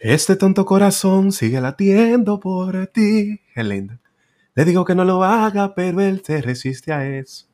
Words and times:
Este 0.00 0.36
tonto 0.36 0.64
corazón 0.64 1.32
sigue 1.32 1.60
latiendo 1.60 2.38
por 2.38 2.86
ti. 2.86 3.40
Lindo. 3.56 3.98
Le 4.54 4.64
digo 4.64 4.84
que 4.84 4.94
no 4.94 5.04
lo 5.04 5.24
haga, 5.24 5.74
pero 5.74 6.00
él 6.00 6.22
se 6.24 6.40
resiste 6.40 6.92
a 6.92 7.04
eso. 7.04 7.46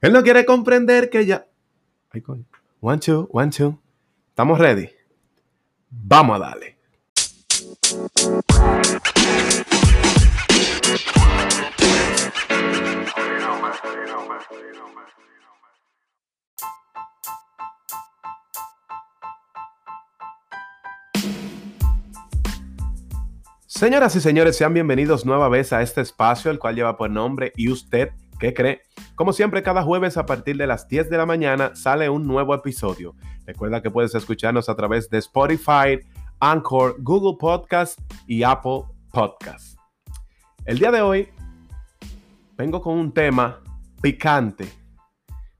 Él 0.00 0.14
no 0.14 0.22
quiere 0.22 0.46
comprender 0.46 1.10
que 1.10 1.26
ya. 1.26 1.46
Ay, 2.10 2.22
coño. 2.22 2.44
One, 2.80 2.98
two, 2.98 3.28
one, 3.30 3.50
two. 3.50 3.78
¿Estamos 4.30 4.58
ready? 4.58 4.88
Vamos 5.90 6.36
a 6.36 6.38
darle. 6.38 6.76
Señoras 23.76 24.16
y 24.16 24.22
señores, 24.22 24.56
sean 24.56 24.72
bienvenidos 24.72 25.26
nueva 25.26 25.50
vez 25.50 25.70
a 25.74 25.82
este 25.82 26.00
espacio, 26.00 26.50
el 26.50 26.58
cual 26.58 26.76
lleva 26.76 26.96
por 26.96 27.10
nombre 27.10 27.52
¿Y 27.56 27.68
usted 27.68 28.08
qué 28.40 28.54
cree? 28.54 28.80
Como 29.16 29.34
siempre, 29.34 29.62
cada 29.62 29.82
jueves 29.82 30.16
a 30.16 30.24
partir 30.24 30.56
de 30.56 30.66
las 30.66 30.88
10 30.88 31.10
de 31.10 31.18
la 31.18 31.26
mañana 31.26 31.76
sale 31.76 32.08
un 32.08 32.26
nuevo 32.26 32.54
episodio. 32.54 33.14
Recuerda 33.44 33.82
que 33.82 33.90
puedes 33.90 34.14
escucharnos 34.14 34.70
a 34.70 34.76
través 34.76 35.10
de 35.10 35.18
Spotify, 35.18 36.00
Anchor, 36.40 36.96
Google 37.00 37.36
Podcast 37.38 38.00
y 38.26 38.44
Apple 38.44 38.84
Podcast. 39.12 39.78
El 40.64 40.78
día 40.78 40.90
de 40.90 41.02
hoy 41.02 41.28
vengo 42.56 42.80
con 42.80 42.94
un 42.94 43.12
tema 43.12 43.60
picante, 44.00 44.66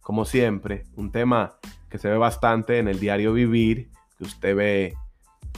como 0.00 0.24
siempre, 0.24 0.84
un 0.96 1.12
tema 1.12 1.58
que 1.90 1.98
se 1.98 2.08
ve 2.08 2.16
bastante 2.16 2.78
en 2.78 2.88
el 2.88 2.98
diario 2.98 3.34
vivir, 3.34 3.90
que 4.16 4.24
usted 4.24 4.56
ve 4.56 4.94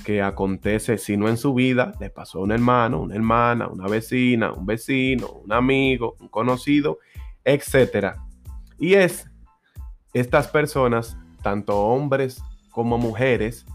que 0.09 0.23
acontece, 0.23 0.97
si 0.97 1.19
no 1.19 1.29
en 1.29 1.37
su 1.37 1.53
vida, 1.53 1.93
le 2.01 2.09
pasó 2.09 2.39
a 2.39 2.43
un 2.43 2.51
hermano, 2.51 3.03
una 3.03 3.15
hermana, 3.15 3.69
una 3.69 3.87
vecina, 3.89 4.55
un 4.55 4.65
vecino, 4.65 5.29
un 5.45 5.53
amigo, 5.53 6.17
un 6.19 6.29
conocido, 6.29 6.99
etc. 7.45 8.17
Y 8.79 8.95
es 8.95 9.31
estas 10.15 10.49
personas, 10.49 11.19
tanto 11.43 11.77
hombres 11.79 12.43
como 12.71 12.97
mujeres, 12.97 13.67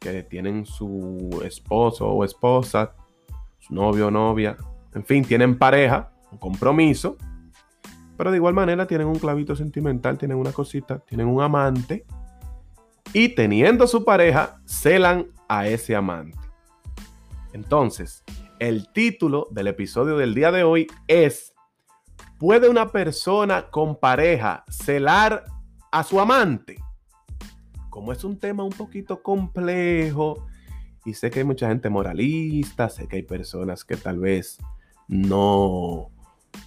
que 0.00 0.24
tienen 0.24 0.66
su 0.66 1.42
esposo 1.44 2.08
o 2.08 2.24
esposa, 2.24 2.96
su 3.60 3.72
novio 3.72 4.08
o 4.08 4.10
novia, 4.10 4.56
en 4.96 5.04
fin, 5.04 5.24
tienen 5.24 5.56
pareja, 5.56 6.10
un 6.32 6.38
compromiso, 6.38 7.16
pero 8.16 8.32
de 8.32 8.38
igual 8.38 8.52
manera 8.52 8.88
tienen 8.88 9.06
un 9.06 9.20
clavito 9.20 9.54
sentimental, 9.54 10.18
tienen 10.18 10.38
una 10.38 10.50
cosita, 10.50 10.98
tienen 10.98 11.28
un 11.28 11.40
amante, 11.40 12.04
y 13.12 13.28
teniendo 13.28 13.86
su 13.86 14.04
pareja, 14.04 14.60
celan 14.66 15.37
a 15.48 15.66
ese 15.66 15.96
amante. 15.96 16.38
Entonces, 17.52 18.22
el 18.58 18.92
título 18.92 19.48
del 19.50 19.68
episodio 19.68 20.16
del 20.16 20.34
día 20.34 20.52
de 20.52 20.64
hoy 20.64 20.86
es 21.06 21.54
¿Puede 22.38 22.68
una 22.68 22.92
persona 22.92 23.68
con 23.68 23.98
pareja 23.98 24.64
celar 24.68 25.44
a 25.90 26.04
su 26.04 26.20
amante? 26.20 26.76
Como 27.90 28.12
es 28.12 28.22
un 28.22 28.38
tema 28.38 28.62
un 28.62 28.72
poquito 28.72 29.22
complejo 29.22 30.46
y 31.04 31.14
sé 31.14 31.30
que 31.30 31.40
hay 31.40 31.44
mucha 31.44 31.68
gente 31.68 31.90
moralista, 31.90 32.88
sé 32.90 33.08
que 33.08 33.16
hay 33.16 33.22
personas 33.22 33.84
que 33.84 33.96
tal 33.96 34.20
vez 34.20 34.58
no 35.08 36.10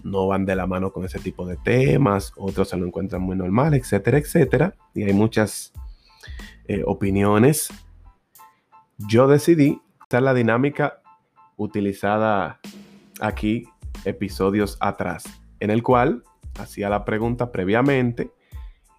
no 0.04 0.28
van 0.28 0.46
de 0.46 0.56
la 0.56 0.68
mano 0.68 0.92
con 0.92 1.06
ese 1.06 1.20
tipo 1.20 1.46
de 1.46 1.58
temas, 1.58 2.34
otros 2.36 2.70
se 2.70 2.78
lo 2.78 2.86
encuentran 2.86 3.22
muy 3.22 3.36
normal, 3.36 3.74
etcétera, 3.74 4.18
etcétera. 4.18 4.76
Y 4.94 5.04
hay 5.04 5.14
muchas 5.14 5.72
eh, 6.68 6.84
opiniones 6.86 7.70
yo 9.08 9.28
decidí 9.28 9.82
hacer 10.00 10.24
la 10.24 10.34
dinámica 10.34 11.02
utilizada 11.58 12.60
aquí 13.20 13.68
episodios 14.06 14.78
atrás, 14.80 15.24
en 15.60 15.70
el 15.70 15.84
cual 15.84 16.24
hacía 16.60 16.90
la 16.90 17.06
pregunta 17.06 17.52
previamente 17.52 18.32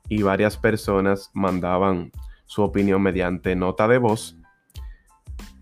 y 0.08 0.22
varias 0.22 0.56
personas 0.56 1.30
mandaban 1.34 2.12
su 2.46 2.62
opinión 2.62 3.02
mediante 3.02 3.56
nota 3.56 3.88
de 3.88 3.98
voz, 3.98 4.36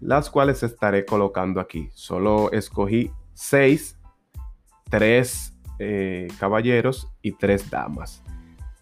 las 0.01 0.31
cuales 0.31 0.63
estaré 0.63 1.05
colocando 1.05 1.61
aquí. 1.61 1.89
Solo 1.95 2.51
escogí 2.53 3.11
seis, 3.35 3.99
tres 4.89 5.57
eh, 5.79 6.29
caballeros 6.39 7.09
y 7.23 7.33
tres 7.33 7.71
damas, 7.71 8.23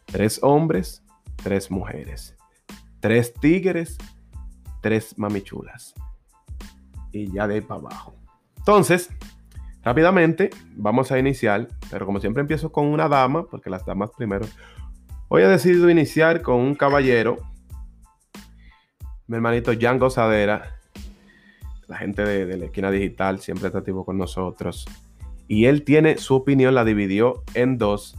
tres 0.07 0.41
hombres, 0.43 1.03
tres 1.37 1.71
mujeres, 1.71 2.37
tres 3.01 3.33
tigres 3.35 3.99
tres 4.81 5.19
mamichulas. 5.19 5.95
Y 7.13 7.33
ya 7.33 7.47
de 7.47 7.57
ahí 7.57 7.67
abajo. 7.69 8.15
Entonces, 8.59 9.11
rápidamente 9.83 10.51
vamos 10.77 11.11
a 11.11 11.19
iniciar, 11.19 11.69
pero 11.91 12.07
como 12.07 12.21
siempre 12.21 12.41
empiezo 12.41 12.71
con 12.71 12.87
una 12.87 13.09
dama, 13.09 13.47
porque 13.47 13.71
las 13.71 13.85
damas 13.87 14.11
primero. 14.17 14.47
Hoy 15.29 15.43
he 15.43 15.47
decidido 15.49 15.91
iniciar 15.91 16.43
con 16.43 16.57
un 16.57 16.75
caballero, 16.75 17.39
mi 19.27 19.37
hermanito 19.37 19.73
Jan 19.79 19.99
Gozadera, 19.99 20.79
la 21.87 21.97
gente 21.97 22.23
de, 22.23 22.57
la 22.57 22.67
esquina 22.67 22.91
digital, 22.91 23.41
siempre 23.41 23.67
está 23.67 23.79
activo 23.79 24.05
con 24.05 24.19
nosotros. 24.19 24.87
Y 25.49 25.65
él 25.65 25.85
tiene 25.85 26.19
su 26.19 26.35
opinión, 26.35 26.75
la 26.75 26.85
dividió 26.85 27.43
en 27.55 27.79
dos. 27.79 28.17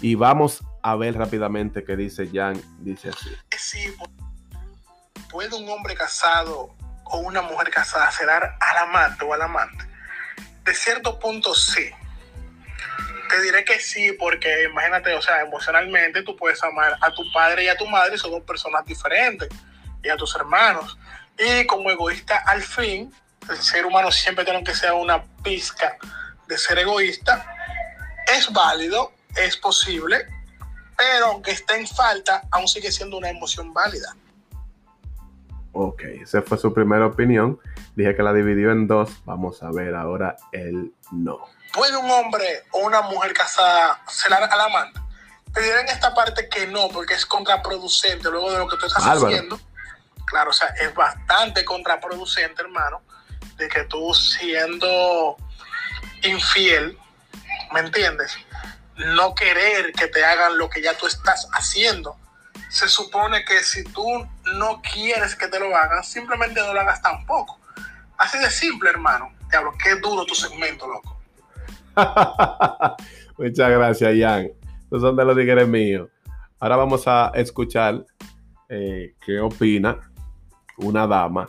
Y 0.00 0.14
vamos 0.14 0.64
a 0.82 0.96
ver 0.96 1.14
rápidamente 1.14 1.84
qué 1.84 1.96
dice 1.96 2.28
Jan. 2.32 2.60
Dice 2.80 3.10
así. 3.10 3.28
Sí, 3.56 3.80
¿puede 5.34 5.56
un 5.56 5.68
hombre 5.68 5.96
casado 5.96 6.76
o 7.02 7.18
una 7.18 7.42
mujer 7.42 7.68
casada 7.68 8.08
celar 8.12 8.56
al 8.60 8.76
amante 8.76 9.24
o 9.24 9.34
al 9.34 9.42
amante? 9.42 9.84
De 10.62 10.72
cierto 10.72 11.18
punto 11.18 11.56
sí. 11.56 11.90
Te 13.28 13.42
diré 13.42 13.64
que 13.64 13.80
sí, 13.80 14.12
porque 14.12 14.62
imagínate, 14.62 15.12
o 15.12 15.20
sea, 15.20 15.40
emocionalmente 15.40 16.22
tú 16.22 16.36
puedes 16.36 16.62
amar 16.62 16.96
a 17.00 17.10
tu 17.12 17.24
padre 17.32 17.64
y 17.64 17.68
a 17.68 17.76
tu 17.76 17.84
madre, 17.88 18.16
son 18.16 18.30
dos 18.30 18.44
personas 18.44 18.84
diferentes, 18.84 19.48
y 20.04 20.08
a 20.08 20.16
tus 20.16 20.36
hermanos. 20.36 20.96
Y 21.36 21.66
como 21.66 21.90
egoísta, 21.90 22.36
al 22.46 22.62
fin, 22.62 23.12
el 23.50 23.56
ser 23.56 23.86
humano 23.86 24.12
siempre 24.12 24.44
tiene 24.44 24.62
que 24.62 24.72
ser 24.72 24.92
una 24.92 25.20
pizca 25.42 25.96
de 26.46 26.56
ser 26.56 26.78
egoísta. 26.78 27.44
Es 28.28 28.52
válido, 28.52 29.12
es 29.34 29.56
posible, 29.56 30.28
pero 30.96 31.26
aunque 31.26 31.50
esté 31.50 31.74
en 31.74 31.88
falta, 31.88 32.42
aún 32.52 32.68
sigue 32.68 32.92
siendo 32.92 33.16
una 33.16 33.30
emoción 33.30 33.74
válida. 33.74 34.14
Ok, 35.76 36.02
esa 36.22 36.40
fue 36.42 36.56
su 36.56 36.72
primera 36.72 37.04
opinión. 37.04 37.58
Dije 37.96 38.14
que 38.14 38.22
la 38.22 38.32
dividió 38.32 38.70
en 38.70 38.86
dos. 38.86 39.10
Vamos 39.24 39.60
a 39.64 39.72
ver 39.72 39.96
ahora 39.96 40.36
el 40.52 40.94
no. 41.10 41.40
¿Puede 41.72 41.96
un 41.96 42.08
hombre 42.08 42.62
o 42.70 42.78
una 42.78 43.02
mujer 43.02 43.32
casada 43.32 44.00
celar 44.06 44.48
al 44.50 44.60
amante? 44.60 45.00
Te 45.52 45.60
diré 45.60 45.80
en 45.80 45.88
esta 45.88 46.14
parte 46.14 46.48
que 46.48 46.68
no, 46.68 46.88
porque 46.88 47.14
es 47.14 47.26
contraproducente 47.26 48.30
luego 48.30 48.52
de 48.52 48.58
lo 48.58 48.68
que 48.68 48.76
tú 48.76 48.86
estás 48.86 49.04
haciendo. 49.04 49.58
Claro, 50.26 50.50
o 50.50 50.52
sea, 50.52 50.68
es 50.80 50.94
bastante 50.94 51.64
contraproducente, 51.64 52.62
hermano, 52.62 53.02
de 53.56 53.68
que 53.68 53.82
tú 53.84 54.14
siendo 54.14 55.36
infiel, 56.22 56.96
¿me 57.72 57.80
entiendes? 57.80 58.36
No 59.16 59.34
querer 59.34 59.92
que 59.92 60.06
te 60.06 60.24
hagan 60.24 60.56
lo 60.56 60.70
que 60.70 60.80
ya 60.80 60.96
tú 60.96 61.08
estás 61.08 61.48
haciendo 61.52 62.16
se 62.68 62.88
supone 62.88 63.44
que 63.44 63.62
si 63.62 63.84
tú 63.84 64.04
no 64.56 64.82
quieres 64.82 65.36
que 65.36 65.48
te 65.48 65.60
lo 65.60 65.76
hagan, 65.76 66.02
simplemente 66.02 66.60
no 66.60 66.72
lo 66.72 66.80
hagas 66.80 67.00
tampoco. 67.00 67.58
Así 68.18 68.38
de 68.38 68.50
simple, 68.50 68.90
hermano. 68.90 69.32
Diablo, 69.50 69.72
qué 69.82 69.96
duro 69.96 70.24
tu 70.24 70.34
segmento, 70.34 70.86
loco. 70.86 71.16
Muchas 73.38 73.70
gracias, 73.70 74.14
Ian. 74.14 74.50
Estos 74.82 75.02
son 75.02 75.16
de 75.16 75.24
los 75.24 75.36
tigres 75.36 75.68
míos. 75.68 76.08
Ahora 76.58 76.76
vamos 76.76 77.06
a 77.06 77.30
escuchar 77.34 78.04
eh, 78.68 79.14
qué 79.24 79.40
opina 79.40 79.98
una 80.78 81.06
dama. 81.06 81.48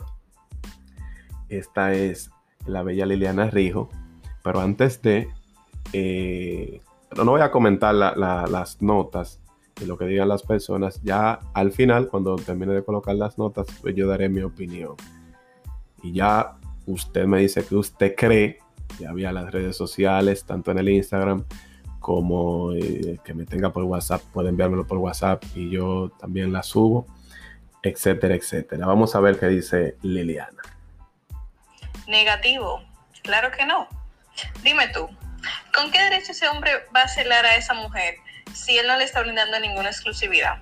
Esta 1.48 1.92
es 1.92 2.30
la 2.66 2.82
bella 2.82 3.06
Liliana 3.06 3.50
Rijo. 3.50 3.88
Pero 4.42 4.60
antes 4.60 5.02
de... 5.02 5.28
Eh, 5.92 6.80
no 7.16 7.24
voy 7.24 7.40
a 7.40 7.50
comentar 7.50 7.94
las 7.94 8.82
notas 8.82 9.40
y 9.80 9.84
lo 9.84 9.98
que 9.98 10.06
digan 10.06 10.28
las 10.28 10.42
personas. 10.42 11.00
Ya 11.02 11.40
al 11.54 11.72
final, 11.72 12.08
cuando 12.08 12.36
termine 12.36 12.74
de 12.74 12.84
colocar 12.84 13.14
las 13.14 13.38
notas, 13.38 13.66
pues 13.80 13.94
yo 13.94 14.06
daré 14.08 14.28
mi 14.28 14.42
opinión. 14.42 14.94
Y 16.02 16.12
ya 16.12 16.56
usted 16.86 17.26
me 17.26 17.40
dice 17.40 17.64
que 17.64 17.74
usted 17.74 18.14
cree, 18.16 18.58
ya 18.98 19.12
vía 19.12 19.32
las 19.32 19.50
redes 19.50 19.76
sociales, 19.76 20.44
tanto 20.44 20.70
en 20.70 20.78
el 20.78 20.88
Instagram 20.88 21.44
como 22.00 22.72
eh, 22.72 23.18
que 23.24 23.34
me 23.34 23.44
tenga 23.44 23.72
por 23.72 23.82
WhatsApp, 23.82 24.22
puede 24.32 24.50
enviármelo 24.50 24.86
por 24.86 24.98
WhatsApp 24.98 25.42
y 25.56 25.70
yo 25.70 26.12
también 26.20 26.52
la 26.52 26.62
subo, 26.62 27.06
etcétera, 27.82 28.36
etcétera. 28.36 28.86
Vamos 28.86 29.16
a 29.16 29.20
ver 29.20 29.38
qué 29.38 29.48
dice 29.48 29.96
Liliana. 30.02 30.62
Negativo, 32.06 32.80
claro 33.22 33.50
que 33.50 33.66
no. 33.66 33.88
Dime 34.62 34.86
tú, 34.88 35.08
¿con 35.74 35.90
qué 35.90 36.00
derecho 36.00 36.30
ese 36.30 36.46
hombre 36.46 36.70
va 36.94 37.02
a 37.02 37.08
celar 37.08 37.44
a 37.44 37.56
esa 37.56 37.74
mujer 37.74 38.14
si 38.54 38.78
él 38.78 38.86
no 38.86 38.96
le 38.96 39.04
está 39.04 39.20
brindando 39.20 39.58
ninguna 39.60 39.88
exclusividad. 39.88 40.58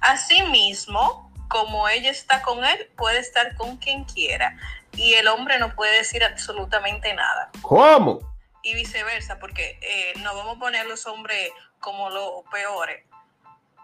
Asimismo, 0.00 1.30
como 1.48 1.88
ella 1.88 2.10
está 2.10 2.42
con 2.42 2.64
él, 2.64 2.90
puede 2.96 3.18
estar 3.18 3.54
con 3.56 3.76
quien 3.76 4.04
quiera. 4.04 4.56
Y 4.96 5.14
el 5.14 5.28
hombre 5.28 5.58
no 5.58 5.74
puede 5.74 5.96
decir 5.98 6.24
absolutamente 6.24 7.14
nada. 7.14 7.50
¿Cómo? 7.62 8.20
Y 8.62 8.74
viceversa, 8.74 9.38
porque 9.38 9.78
eh, 9.82 10.14
no 10.20 10.34
vamos 10.34 10.56
a 10.56 10.60
poner 10.60 10.80
a 10.82 10.84
los 10.84 11.06
hombres 11.06 11.50
como 11.78 12.10
los 12.10 12.44
peores. 12.50 13.04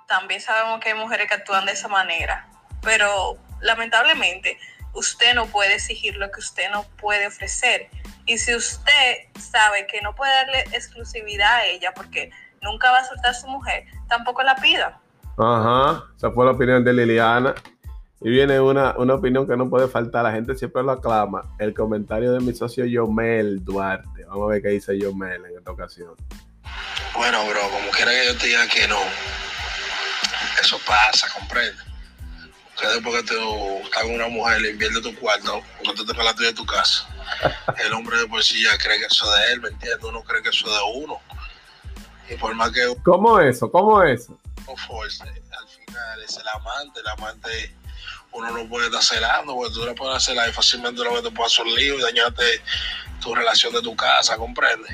También 0.07 0.41
sabemos 0.41 0.81
que 0.81 0.91
hay 0.91 0.95
mujeres 0.95 1.29
que 1.29 1.35
actúan 1.35 1.67
de 1.67 1.73
esa 1.73 1.89
manera. 1.89 2.49
Pero 2.83 3.39
lamentablemente, 3.61 4.59
usted 4.93 5.35
no 5.35 5.47
puede 5.47 5.75
exigir 5.75 6.17
lo 6.17 6.31
que 6.31 6.41
usted 6.41 6.71
no 6.71 6.85
puede 6.97 7.27
ofrecer. 7.27 7.89
Y 8.27 8.39
si 8.39 8.55
usted 8.55 9.29
sabe 9.39 9.87
que 9.87 10.01
no 10.03 10.15
puede 10.15 10.33
darle 10.33 10.61
exclusividad 10.73 11.57
a 11.57 11.65
ella 11.67 11.93
porque 11.95 12.31
nunca 12.63 12.91
va 12.91 12.99
a 12.99 13.05
soltar 13.05 13.31
a 13.31 13.35
su 13.35 13.49
mujer, 13.49 13.85
tampoco 14.09 14.43
la 14.43 14.57
pida. 14.57 15.01
Ajá, 15.39 16.05
esa 16.17 16.31
fue 16.31 16.45
la 16.47 16.53
opinión 16.53 16.85
de 16.85 16.93
Liliana. 16.93 17.55
Y 18.23 18.31
viene 18.31 18.59
una, 18.59 18.95
una 18.97 19.15
opinión 19.15 19.47
que 19.47 19.57
no 19.57 19.69
puede 19.69 19.89
faltar, 19.89 20.25
la 20.25 20.33
gente 20.33 20.57
siempre 20.57 20.83
lo 20.83 20.93
aclama. 20.93 21.43
El 21.59 21.75
comentario 21.75 22.33
de 22.33 22.41
mi 22.41 22.55
socio 22.55 22.87
Yomel 22.87 23.63
Duarte. 23.63 24.25
Vamos 24.25 24.49
a 24.49 24.53
ver 24.53 24.63
qué 24.63 24.69
dice 24.69 24.99
Yomel 24.99 25.45
en 25.45 25.59
esta 25.59 25.71
ocasión. 25.71 26.15
Bueno, 27.15 27.47
bro, 27.47 27.61
como 27.71 27.91
quiera 27.91 28.11
que 28.13 28.27
yo 28.27 28.37
te 28.39 28.47
diga 28.47 28.67
que 28.69 28.89
no, 28.89 28.99
eso 30.61 30.79
pasa, 30.87 31.29
comprende. 31.33 31.83
O 32.75 32.79
sea, 32.79 32.91
después 32.91 33.23
que 33.23 33.35
tú 33.35 33.81
estás 33.85 34.03
con 34.03 34.15
una 34.15 34.29
mujer, 34.29 34.61
le 34.61 34.71
invierte 34.71 35.01
tu 35.01 35.15
cuarto, 35.17 35.63
porque 35.79 35.95
tú 35.97 36.07
tengas 36.07 36.25
la 36.27 36.35
tuya 36.35 36.49
de 36.49 36.55
tu 36.55 36.67
casa. 36.67 37.09
El 37.85 37.93
hombre 37.95 38.19
de 38.19 38.27
por 38.27 38.43
sí 38.43 38.63
ya 38.63 38.77
cree 38.77 38.99
que 38.99 39.07
eso 39.07 39.25
es 39.25 39.41
de 39.41 39.53
él, 39.53 39.61
¿me 39.63 39.69
entiendes? 39.69 40.05
Uno 40.05 40.23
cree 40.23 40.43
que 40.43 40.51
eso 40.51 40.67
es 40.67 40.73
de 40.73 41.05
uno. 41.05 41.21
Y 42.29 42.35
por 42.37 42.55
más 42.55 42.71
que 42.73 42.95
¿Cómo 43.05 43.41
eso? 43.41 43.71
¿Cómo 43.71 44.03
eso? 44.03 44.37
force, 44.89 45.23
al 45.23 45.69
final 45.69 46.23
es 46.23 46.37
el 46.37 46.49
amante, 46.49 47.01
el 47.01 47.07
amante 47.07 47.75
uno 48.33 48.51
no 48.51 48.69
puede 48.69 48.87
estar 48.87 49.03
celando, 49.03 49.55
porque 49.55 49.73
tú 49.73 49.87
le 49.87 49.95
puedes 49.95 50.23
celar 50.23 50.49
y 50.49 50.53
fácilmente 50.53 51.03
lo 51.03 51.15
que 51.15 51.23
te 51.23 51.31
puede 51.31 51.47
hacer 51.47 51.65
un 51.65 51.75
lío 51.75 51.99
y 51.99 52.03
dañarte 52.03 52.63
tu 53.21 53.35
relación 53.35 53.73
de 53.73 53.81
tu 53.81 53.97
casa, 53.97 54.37
¿comprende? 54.37 54.89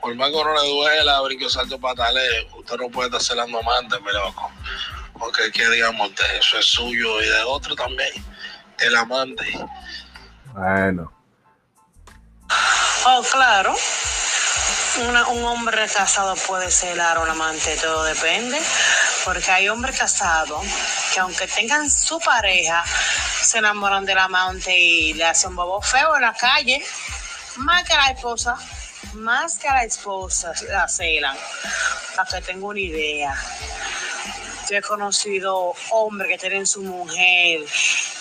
Por 0.00 0.14
más 0.14 0.30
que 0.30 0.36
uno 0.36 0.54
le 0.54 0.68
duela, 0.68 1.20
brinque, 1.22 1.48
salto, 1.48 1.80
patale, 1.80 2.46
usted 2.56 2.76
no 2.76 2.88
puede 2.90 3.08
estar 3.08 3.22
celando 3.22 3.58
amante, 3.58 3.98
mi 4.00 4.12
loco. 4.12 4.52
Porque 5.18 5.46
es 5.46 5.52
que, 5.52 5.68
digamos, 5.68 6.10
eso 6.38 6.58
es 6.58 6.66
suyo 6.66 7.20
y 7.20 7.26
de 7.26 7.42
otro 7.42 7.74
también, 7.74 8.12
el 8.78 8.94
amante. 8.94 9.58
Bueno, 10.52 11.12
Oh, 13.06 13.22
claro. 13.30 13.74
Un 14.96 15.44
hombre 15.44 15.86
casado 15.86 16.34
puede 16.34 16.70
celar 16.70 17.18
a 17.18 17.20
un 17.20 17.28
amante, 17.28 17.76
todo 17.76 18.04
depende. 18.04 18.58
Porque 19.24 19.50
hay 19.50 19.68
hombres 19.68 19.98
casados 19.98 20.64
que 21.12 21.20
aunque 21.20 21.46
tengan 21.46 21.90
su 21.90 22.18
pareja, 22.18 22.82
se 23.42 23.58
enamoran 23.58 24.04
del 24.04 24.18
amante 24.18 24.76
y 24.76 25.12
le 25.12 25.24
hacen 25.24 25.54
bobo 25.54 25.82
feo 25.82 26.16
en 26.16 26.22
la 26.22 26.32
calle. 26.32 26.82
Más 27.56 27.84
que 27.84 27.92
a 27.92 27.98
la 27.98 28.10
esposa, 28.10 28.56
más 29.14 29.58
que 29.58 29.68
a 29.68 29.74
la 29.74 29.84
esposa 29.84 30.52
la 30.68 30.88
celan. 30.88 31.36
Para 32.16 32.28
que 32.28 32.46
tenga 32.46 32.66
una 32.66 32.80
idea. 32.80 33.34
Yo 34.70 34.76
he 34.76 34.82
conocido 34.82 35.74
hombres 35.90 36.28
que 36.28 36.38
tienen 36.38 36.66
su 36.66 36.82
mujer 36.82 37.60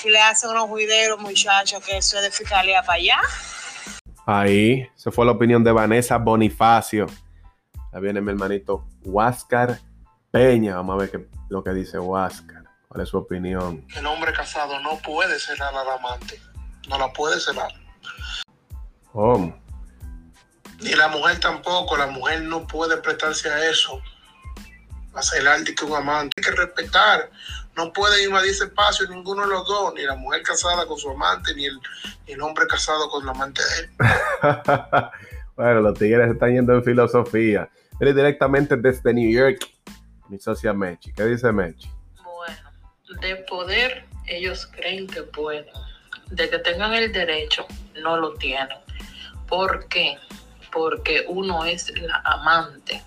y 0.04 0.10
le 0.10 0.20
hacen 0.20 0.50
unos 0.50 0.74
videos, 0.74 1.20
muchachos, 1.20 1.84
que 1.84 1.98
eso 1.98 2.18
es 2.18 2.24
de 2.24 2.32
fiscalía 2.32 2.84
para 2.84 2.98
allá. 2.98 3.20
Ahí, 4.28 4.88
esa 4.96 5.10
fue 5.10 5.26
la 5.26 5.32
opinión 5.32 5.64
de 5.64 5.72
Vanessa 5.72 6.18
Bonifacio. 6.18 7.08
Ahí 7.94 8.02
viene 8.02 8.22
mi 8.22 8.32
hermanito 8.32 8.86
Huáscar 9.04 9.80
Peña. 10.30 10.76
Vamos 10.76 10.96
a 10.96 10.98
ver 10.98 11.12
qué, 11.12 11.28
lo 11.50 11.64
que 11.64 11.72
dice 11.72 11.98
Huáscar. 11.98 12.64
¿Cuál 12.90 13.02
es 13.02 13.10
su 13.10 13.18
opinión? 13.18 13.86
El 13.96 14.06
hombre 14.06 14.34
casado 14.34 14.80
no 14.82 14.98
puede 14.98 15.40
celar 15.40 15.74
al 15.74 15.90
amante, 15.90 16.40
no 16.90 16.98
la 16.98 17.12
puede 17.12 17.40
celar. 17.40 17.72
¿Cómo? 19.12 19.58
Ni 20.82 20.92
la 20.92 21.08
mujer 21.08 21.40
tampoco, 21.40 21.98
la 21.98 22.08
mujer 22.08 22.44
no 22.44 22.68
puede 22.68 22.98
prestarse 22.98 23.50
a 23.50 23.70
eso. 23.70 24.02
A 25.14 25.22
celar 25.22 25.64
de 25.64 25.74
que 25.74 25.86
un 25.86 25.96
amante. 25.96 26.32
Hay 26.38 26.44
que 26.44 26.52
respetar. 26.52 27.32
No 27.78 27.94
puede 27.94 28.24
invadir 28.24 28.50
ese 28.50 28.64
espacio 28.66 29.08
ninguno 29.08 29.44
de 29.44 29.50
los 29.50 29.68
dos, 29.68 29.94
ni 29.94 30.02
la 30.02 30.16
mujer 30.16 30.42
casada 30.42 30.88
con 30.88 30.98
su 30.98 31.12
amante, 31.12 31.54
ni 31.54 31.66
el, 31.66 31.80
ni 32.26 32.34
el 32.34 32.42
hombre 32.42 32.66
casado 32.66 33.08
con 33.08 33.24
la 33.24 33.32
amante 33.32 33.62
de 33.62 33.80
él. 33.84 33.90
bueno, 35.56 35.82
los 35.82 36.00
tigres 36.00 36.32
están 36.32 36.54
yendo 36.54 36.74
en 36.74 36.84
filosofía. 36.84 37.70
Viene 38.00 38.16
directamente 38.16 38.76
desde 38.78 39.14
New 39.14 39.30
York. 39.30 39.70
Mi 40.28 40.40
socia 40.40 40.74
Mechi. 40.74 41.14
¿Qué 41.14 41.24
dice 41.26 41.52
Mechi? 41.52 41.88
Bueno, 42.24 43.22
de 43.22 43.36
poder 43.48 44.06
ellos 44.26 44.68
creen 44.76 45.06
que 45.06 45.22
pueden. 45.22 45.68
De 46.32 46.50
que 46.50 46.58
tengan 46.58 46.96
el 46.96 47.12
derecho, 47.12 47.68
no 48.02 48.18
lo 48.18 48.34
tienen. 48.34 48.80
¿Por 49.48 49.88
qué? 49.88 50.18
Porque 50.72 51.26
uno 51.28 51.64
es 51.64 51.94
la 52.02 52.24
amante. 52.26 53.04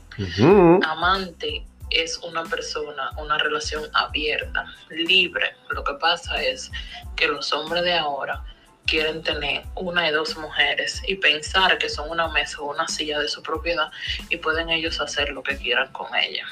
Amante 0.87 1.65
es 1.91 2.19
una 2.19 2.45
persona, 2.45 3.11
una 3.19 3.39
relación 3.39 3.85
abierta, 3.95 4.65
libre. 4.91 5.55
Lo 5.71 5.85
que 5.85 5.95
pasa 5.95 6.43
es 6.43 6.71
que 7.17 7.29
los 7.29 7.53
hombres 7.53 7.83
de 7.85 7.95
ahora 7.95 8.45
quieren 8.87 9.23
tener 9.23 9.63
una 9.77 10.09
y 10.09 10.13
dos 10.13 10.37
mujeres 10.37 11.03
y 11.07 11.15
pensar 11.17 11.79
que 11.79 11.89
son 11.89 12.11
una 12.11 12.29
mesa 12.29 12.61
o 12.61 12.73
una 12.73 12.89
silla 12.89 13.21
de 13.21 13.29
su 13.29 13.43
propiedad 13.43 13.91
y 14.29 14.37
pueden 14.37 14.69
ellos 14.71 15.01
hacer 15.01 15.31
lo 15.31 15.43
que 15.43 15.57
quieran 15.57 15.93
con 15.93 16.09
ella. 16.15 16.45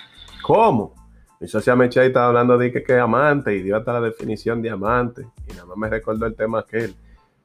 ¿Cómo? 0.42 0.94
Mi 1.40 1.48
socia 1.48 1.76
Mechi 1.76 2.00
ahí 2.00 2.08
estaba 2.08 2.26
hablando 2.26 2.58
de 2.58 2.72
que, 2.72 2.82
que 2.82 2.98
amante 2.98 3.54
y 3.54 3.62
dio 3.62 3.76
hasta 3.76 3.92
la 3.92 4.00
definición 4.00 4.60
de 4.60 4.70
amante. 4.70 5.26
Y 5.48 5.52
nada 5.52 5.66
más 5.66 5.76
me 5.76 5.88
recordó 5.88 6.26
el 6.26 6.34
tema 6.34 6.60
aquel. 6.60 6.94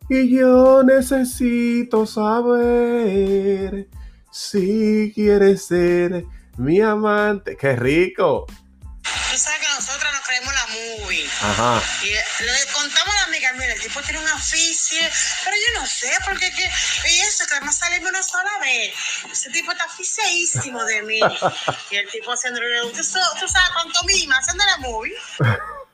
Y 0.09 0.35
yo 0.35 0.83
necesito 0.83 2.05
saber 2.05 3.87
si 4.31 5.11
quieres 5.13 5.65
ser 5.65 6.25
mi 6.57 6.81
amante. 6.81 7.57
¡Qué 7.57 7.75
rico! 7.75 8.45
Tú 8.47 9.37
sabes 9.37 9.59
que 9.61 9.67
nosotros 9.73 10.13
nos 10.13 10.21
creemos 10.27 10.53
la 10.53 10.67
movie. 10.67 11.25
Ajá. 11.41 11.81
Y 12.03 12.09
le 12.09 12.73
contamos 12.73 13.15
a 13.15 13.17
la 13.17 13.23
amiga, 13.25 13.51
mira, 13.53 13.73
el 13.73 13.81
tipo 13.81 13.99
tiene 14.01 14.19
un 14.19 14.27
aficie, 14.27 15.09
pero 15.43 15.57
yo 15.57 15.81
no 15.81 15.87
sé, 15.87 16.11
porque 16.25 16.51
que, 16.51 16.63
y 16.63 17.19
eso, 17.21 17.43
que 17.47 17.55
además 17.55 17.77
sale 17.77 17.99
una 18.07 18.21
sola 18.21 18.59
vez. 18.61 18.93
Ese 19.31 19.49
tipo 19.49 19.71
está 19.71 19.85
aficieísimo 19.85 20.83
de 20.85 21.01
mí. 21.03 21.19
Y 21.91 21.95
el 21.95 22.09
tipo 22.09 22.31
haciéndole, 22.31 22.81
¿tú, 22.81 22.97
tú 22.97 23.03
sabes 23.03 23.69
cuánto 23.73 24.03
mima 24.05 24.37
haciendo 24.37 24.63
la 24.65 24.77
movie? 24.77 25.13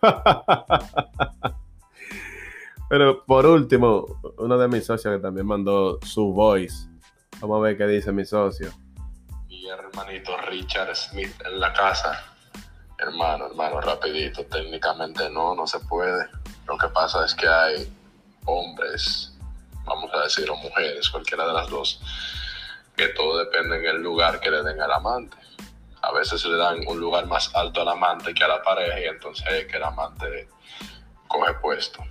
Pero 2.90 3.24
por 3.26 3.46
último, 3.46 4.20
uno 4.38 4.58
de 4.58 4.68
mis 4.68 4.86
socios 4.86 5.16
que 5.16 5.22
también 5.22 5.46
mandó 5.46 6.00
su 6.04 6.34
voice. 6.34 6.88
Vamos 7.39 7.60
a 7.60 7.62
ver 7.62 7.78
qué 7.78 7.86
dice 7.86 8.12
mi 8.12 8.25
socio. 8.25 8.74
Mi 9.50 9.68
hermanito 9.68 10.38
Richard 10.38 10.96
Smith 10.96 11.34
en 11.44 11.60
la 11.60 11.74
casa. 11.74 12.24
Hermano, 13.00 13.48
hermano, 13.48 13.82
rapidito, 13.82 14.46
técnicamente 14.46 15.29
no, 15.29 15.56
no 15.56 15.65
se 15.65 15.79
puede. 15.79 16.25
Lo 16.68 16.77
que 16.77 16.88
pasa 16.89 17.25
es 17.25 17.34
que 17.34 17.48
hay 17.48 17.91
hombres, 18.46 19.34
vamos 19.86 20.12
a 20.13 20.24
decir, 20.24 20.50
o 20.51 20.56
mujeres, 20.56 21.10
cualquiera 21.10 21.48
de 21.48 21.53
las 21.53 21.70
dos, 21.70 22.00
que 22.96 23.08
todo 23.10 23.39
depende 23.39 23.77
en 23.77 23.86
el 23.86 24.03
lugar 24.03 24.39
que 24.39 24.51
le 24.51 24.62
den 24.62 24.79
al 24.79 24.91
amante. 24.91 25.38
A 26.01 26.12
veces 26.12 26.46
le 26.46 26.56
dan 26.56 26.77
un 26.88 27.00
lugar 27.00 27.25
más 27.25 27.53
alto 27.56 27.82
al 27.82 27.88
amante 27.88 28.34
que 28.34 28.44
a 28.44 28.48
la 28.48 28.62
pareja 28.62 29.00
y 29.00 29.06
entonces 29.06 29.46
es 29.50 29.65
que 29.65 29.77
el 29.77 29.84
amante 29.84 30.48
coge 31.27 31.53
puesto. 31.56 32.03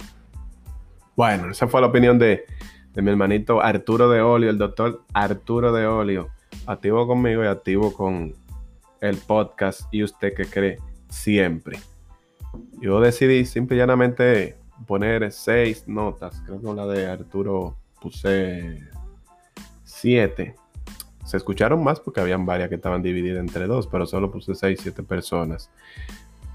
Bueno, 1.15 1.51
esa 1.51 1.69
fue 1.69 1.81
la 1.81 1.87
opinión 1.87 2.19
de, 2.19 2.47
de 2.93 3.03
mi 3.03 3.11
hermanito 3.11 3.61
Arturo 3.61 4.09
de 4.09 4.23
Olio, 4.23 4.51
el 4.51 4.59
doctor 4.59 5.05
Arturo 5.15 5.73
de 5.73 5.87
Olio. 5.87 6.31
Activo 6.69 7.07
conmigo 7.07 7.43
y 7.43 7.47
activo 7.47 7.95
con 7.95 8.35
el 9.01 9.17
podcast 9.17 9.83
y 9.91 10.03
usted 10.03 10.35
que 10.35 10.45
cree 10.45 10.77
siempre. 11.09 11.79
Yo 12.79 13.01
decidí 13.01 13.47
simple 13.47 13.77
y 13.77 13.79
llanamente 13.79 14.55
poner 14.87 15.33
seis 15.33 15.89
notas. 15.89 16.43
Creo 16.45 16.59
que 16.59 16.67
con 16.67 16.77
la 16.77 16.87
de 16.87 17.07
Arturo 17.07 17.75
puse 18.03 18.87
siete. 19.83 20.57
Se 21.25 21.39
escucharon 21.39 21.83
más 21.83 22.01
porque 22.01 22.21
habían 22.21 22.45
varias 22.45 22.69
que 22.69 22.75
estaban 22.75 23.03
divididas 23.03 23.41
entre 23.41 23.67
dos, 23.67 23.87
pero 23.87 24.05
solo 24.05 24.31
puse 24.31 24.55
seis, 24.55 24.79
siete 24.83 25.03
personas. 25.03 25.71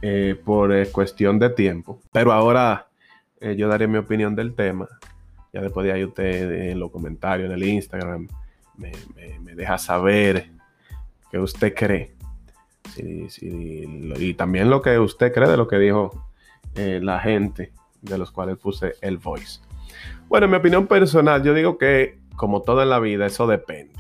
eh, 0.04 0.36
por 0.46 0.74
eh, 0.74 0.92
cuestión 0.92 1.40
de 1.40 1.50
tiempo. 1.50 2.00
Pero 2.12 2.34
ahora 2.34 2.88
eh, 3.40 3.56
yo 3.56 3.68
daré 3.68 3.88
mi 3.88 3.98
opinión 3.98 4.36
del 4.36 4.54
tema. 4.54 4.88
Ya 5.54 5.62
después 5.62 5.86
de 5.86 5.94
ahí 5.94 6.04
usted 6.04 6.70
en 6.70 6.80
los 6.80 6.92
comentarios, 6.92 7.48
en 7.48 7.54
el 7.54 7.64
Instagram, 7.64 8.28
me, 8.78 8.92
deja 9.56 9.78
saber 9.78 10.52
qué 11.32 11.40
usted 11.40 11.74
cree. 11.74 12.16
Y 12.98 14.34
también 14.34 14.70
lo 14.70 14.82
que 14.82 15.00
usted 15.00 15.34
cree 15.34 15.50
de 15.50 15.58
lo 15.58 15.68
que 15.68 15.78
dijo 15.78 16.28
eh, 16.76 17.00
la 17.02 17.20
gente, 17.20 17.72
de 18.02 18.18
los 18.18 18.32
cuales 18.32 18.58
puse 18.58 18.94
el 19.02 19.18
voice. 19.18 19.62
Bueno, 20.28 20.46
en 20.46 20.52
mi 20.52 20.58
opinión 20.58 20.88
personal, 20.88 21.44
yo 21.44 21.54
digo 21.54 21.78
que 21.78 22.20
como 22.36 22.62
todo 22.62 22.82
en 22.84 22.90
la 22.90 23.00
vida, 23.00 23.26
eso 23.26 23.48
depende. 23.48 24.00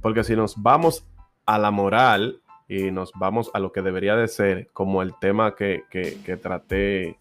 Porque 0.00 0.24
si 0.24 0.36
nos 0.36 0.60
vamos 0.62 1.06
a 1.44 1.58
la 1.58 1.70
moral, 1.70 2.40
y 2.68 2.90
nos 2.90 3.12
vamos 3.14 3.50
a 3.54 3.60
lo 3.60 3.72
que 3.72 3.82
debería 3.82 4.16
de 4.16 4.28
ser, 4.28 4.68
como 4.72 5.02
el 5.02 5.14
tema 5.18 5.54
que, 5.54 5.84
que, 5.90 6.36
traté 6.36 7.16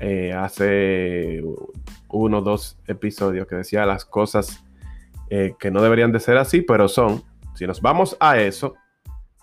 eh, 0.00 0.32
hace 0.32 1.42
uno 2.08 2.38
o 2.38 2.42
dos 2.42 2.78
episodios, 2.86 3.46
que 3.46 3.56
decía 3.56 3.86
las 3.86 4.04
cosas 4.04 4.64
eh, 5.30 5.54
que 5.58 5.70
no 5.70 5.82
deberían 5.82 6.12
de 6.12 6.20
ser 6.20 6.36
así, 6.36 6.62
pero 6.62 6.88
son. 6.88 7.22
Si 7.54 7.66
nos 7.66 7.80
vamos 7.80 8.16
a 8.20 8.38
eso, 8.38 8.74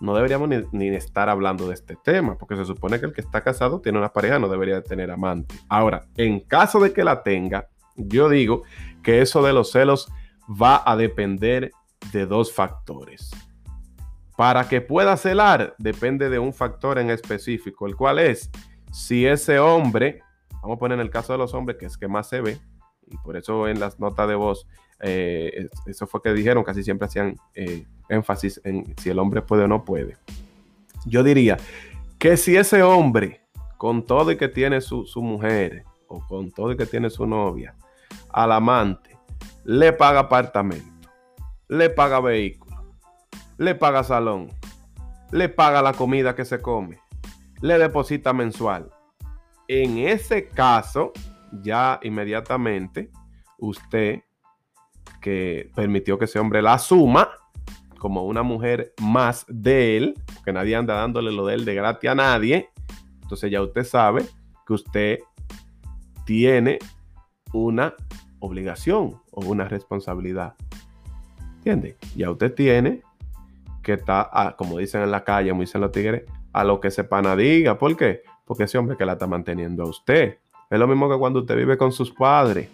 no 0.00 0.14
deberíamos 0.14 0.48
ni, 0.72 0.88
estar 0.88 1.28
hablando 1.28 1.68
de 1.68 1.74
este 1.74 1.96
tema, 1.96 2.36
porque 2.36 2.56
se 2.56 2.64
supone 2.64 3.00
que 3.00 3.06
el 3.06 3.12
que 3.12 3.20
está 3.20 3.42
casado 3.42 3.80
tiene 3.80 3.98
una 3.98 4.12
pareja, 4.12 4.38
no 4.38 4.48
debería 4.48 4.76
de 4.76 4.82
tener 4.82 5.10
amante. 5.10 5.54
Ahora, 5.68 6.06
en 6.16 6.40
caso 6.40 6.80
de 6.80 6.92
que 6.92 7.04
la 7.04 7.22
tenga, 7.22 7.68
yo 7.96 8.28
digo 8.28 8.62
que 9.02 9.22
eso 9.22 9.42
de 9.42 9.52
los 9.52 9.70
celos 9.72 10.10
va 10.50 10.82
a 10.84 10.96
depender 10.96 11.70
de 12.12 12.26
dos 12.26 12.52
factores. 12.52 13.30
Para 14.36 14.68
que 14.68 14.82
pueda 14.82 15.16
celar, 15.16 15.74
depende 15.78 16.28
de 16.28 16.38
un 16.38 16.52
factor 16.52 16.98
en 16.98 17.10
específico, 17.10 17.86
el 17.86 17.96
cual 17.96 18.18
es 18.18 18.50
si 18.92 19.26
ese 19.26 19.58
hombre, 19.58 20.22
vamos 20.62 20.76
a 20.76 20.78
poner 20.78 20.98
en 20.98 21.04
el 21.06 21.10
caso 21.10 21.32
de 21.32 21.38
los 21.38 21.54
hombres, 21.54 21.78
que 21.78 21.86
es 21.86 21.96
que 21.96 22.08
más 22.08 22.28
se 22.28 22.40
ve, 22.40 22.58
y 23.06 23.16
por 23.18 23.36
eso 23.36 23.68
en 23.68 23.80
las 23.80 23.98
notas 23.98 24.28
de 24.28 24.34
voz, 24.34 24.66
eh, 25.00 25.68
eso 25.86 26.06
fue 26.06 26.22
que 26.22 26.32
dijeron, 26.32 26.64
casi 26.64 26.82
siempre 26.82 27.06
hacían 27.06 27.36
eh, 27.54 27.86
énfasis 28.08 28.60
en 28.64 28.94
si 28.96 29.10
el 29.10 29.18
hombre 29.18 29.42
puede 29.42 29.64
o 29.64 29.68
no 29.68 29.84
puede. 29.84 30.16
Yo 31.04 31.22
diría 31.22 31.58
que 32.18 32.36
si 32.36 32.56
ese 32.56 32.82
hombre, 32.82 33.42
con 33.76 34.04
todo 34.04 34.30
y 34.30 34.36
que 34.36 34.48
tiene 34.48 34.80
su, 34.80 35.04
su 35.04 35.22
mujer, 35.22 35.84
o 36.08 36.20
con 36.26 36.50
todo 36.50 36.72
y 36.72 36.76
que 36.76 36.86
tiene 36.86 37.10
su 37.10 37.26
novia, 37.26 37.74
al 38.30 38.52
amante, 38.52 39.16
le 39.64 39.92
paga 39.92 40.20
apartamento, 40.20 41.08
le 41.68 41.90
paga 41.90 42.20
vehículo, 42.20 42.94
le 43.58 43.74
paga 43.74 44.02
salón, 44.04 44.48
le 45.30 45.48
paga 45.48 45.82
la 45.82 45.92
comida 45.92 46.34
que 46.34 46.44
se 46.44 46.60
come, 46.60 46.98
le 47.60 47.78
deposita 47.78 48.32
mensual. 48.32 48.90
En 49.68 49.98
ese 49.98 50.48
caso, 50.48 51.12
ya 51.62 51.98
inmediatamente 52.02 53.10
usted 53.58 54.20
que 55.26 55.72
permitió 55.74 56.20
que 56.20 56.26
ese 56.26 56.38
hombre 56.38 56.62
la 56.62 56.74
asuma 56.74 57.30
como 57.98 58.26
una 58.26 58.44
mujer 58.44 58.92
más 59.02 59.44
de 59.48 59.96
él, 59.96 60.14
que 60.44 60.52
nadie 60.52 60.76
anda 60.76 60.94
dándole 60.94 61.32
lo 61.32 61.44
de 61.44 61.54
él 61.54 61.64
de 61.64 61.74
gratis 61.74 62.08
a 62.08 62.14
nadie, 62.14 62.70
entonces 63.22 63.50
ya 63.50 63.60
usted 63.60 63.82
sabe 63.82 64.24
que 64.64 64.72
usted 64.72 65.18
tiene 66.24 66.78
una 67.52 67.92
obligación 68.38 69.20
o 69.32 69.44
una 69.46 69.64
responsabilidad. 69.66 70.54
¿Entiende? 71.56 71.96
Ya 72.14 72.30
usted 72.30 72.54
tiene 72.54 73.02
que 73.82 73.94
está, 73.94 74.54
como 74.56 74.78
dicen 74.78 75.02
en 75.02 75.10
la 75.10 75.24
calle, 75.24 75.52
muy 75.52 75.66
dicen 75.66 75.80
los 75.80 75.90
tigres, 75.90 76.22
a 76.52 76.62
lo 76.62 76.78
que 76.78 76.92
se 76.92 77.02
pana 77.02 77.34
diga. 77.34 77.76
¿Por 77.78 77.96
qué? 77.96 78.22
Porque 78.44 78.62
ese 78.62 78.78
hombre 78.78 78.96
que 78.96 79.04
la 79.04 79.14
está 79.14 79.26
manteniendo 79.26 79.82
a 79.82 79.88
usted. 79.88 80.38
Es 80.70 80.78
lo 80.78 80.86
mismo 80.86 81.10
que 81.10 81.18
cuando 81.18 81.40
usted 81.40 81.56
vive 81.56 81.76
con 81.76 81.90
sus 81.90 82.12
padres. 82.12 82.68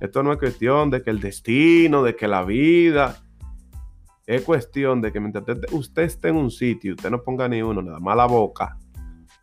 Esto 0.00 0.22
no 0.22 0.32
es 0.32 0.38
cuestión 0.38 0.90
de 0.90 1.02
que 1.02 1.10
el 1.10 1.20
destino, 1.20 2.02
de 2.02 2.14
que 2.16 2.28
la 2.28 2.44
vida. 2.44 3.22
Es 4.26 4.42
cuestión 4.42 5.00
de 5.00 5.12
que 5.12 5.20
mientras 5.20 5.44
usted 5.70 6.02
esté 6.02 6.28
en 6.28 6.36
un 6.36 6.50
sitio, 6.50 6.94
usted 6.94 7.10
no 7.10 7.22
ponga 7.22 7.48
ni 7.48 7.62
uno, 7.62 7.80
nada 7.80 8.00
más 8.00 8.16
la 8.16 8.26
boca. 8.26 8.76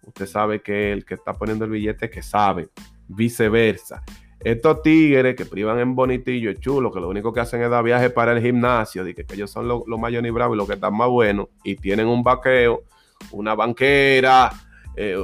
Usted 0.05 0.25
sabe 0.25 0.61
que 0.61 0.91
el 0.91 1.05
que 1.05 1.13
está 1.13 1.33
poniendo 1.33 1.65
el 1.65 1.71
billete 1.71 2.09
que 2.09 2.21
sabe. 2.21 2.69
Viceversa. 3.07 4.03
Estos 4.39 4.81
tigres 4.81 5.35
que 5.37 5.45
privan 5.45 5.79
en 5.79 5.95
bonitillo, 5.95 6.51
chulo, 6.53 6.91
que 6.91 6.99
lo 6.99 7.07
único 7.07 7.31
que 7.31 7.39
hacen 7.39 7.61
es 7.61 7.69
dar 7.69 7.81
viaje 7.81 8.09
para 8.09 8.33
el 8.33 8.41
gimnasio, 8.41 9.05
de 9.05 9.15
que, 9.15 9.25
ellos 9.33 9.49
son 9.49 9.69
los 9.69 9.83
lo 9.87 9.97
mayores 9.97 10.27
y 10.27 10.31
bravos 10.33 10.55
y 10.55 10.57
los 10.57 10.67
que 10.67 10.73
están 10.73 10.97
más 10.97 11.07
buenos, 11.07 11.47
y 11.63 11.77
tienen 11.77 12.07
un 12.07 12.23
vaqueo, 12.23 12.83
una 13.31 13.55
banquera, 13.55 14.51
eh, 14.97 15.15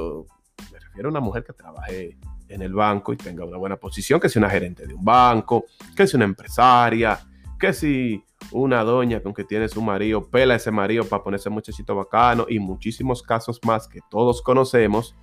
me 0.72 0.78
refiero 0.78 1.08
a 1.08 1.10
una 1.10 1.20
mujer 1.20 1.44
que 1.44 1.52
trabaje 1.52 2.16
en 2.50 2.62
el 2.62 2.74
banco 2.74 3.12
y 3.12 3.16
tenga 3.16 3.44
una 3.44 3.56
buena 3.56 3.76
posición, 3.76 4.20
que 4.20 4.28
sea 4.28 4.40
una 4.40 4.50
gerente 4.50 4.86
de 4.86 4.94
un 4.94 5.04
banco, 5.04 5.64
que 5.96 6.06
sea 6.06 6.18
una 6.18 6.24
empresaria, 6.26 7.18
que 7.58 7.72
si 7.72 8.22
una 8.52 8.82
doña 8.82 9.20
con 9.22 9.32
que 9.32 9.44
tiene 9.44 9.68
su 9.68 9.80
marido, 9.82 10.28
pela 10.28 10.54
a 10.54 10.56
ese 10.56 10.70
marido 10.70 11.04
para 11.04 11.22
ponerse 11.22 11.50
muchachito 11.50 11.94
bacano 11.94 12.46
y 12.48 12.58
muchísimos 12.58 13.22
casos 13.22 13.60
más 13.64 13.86
que 13.86 14.00
todos 14.10 14.42
conocemos 14.42 15.14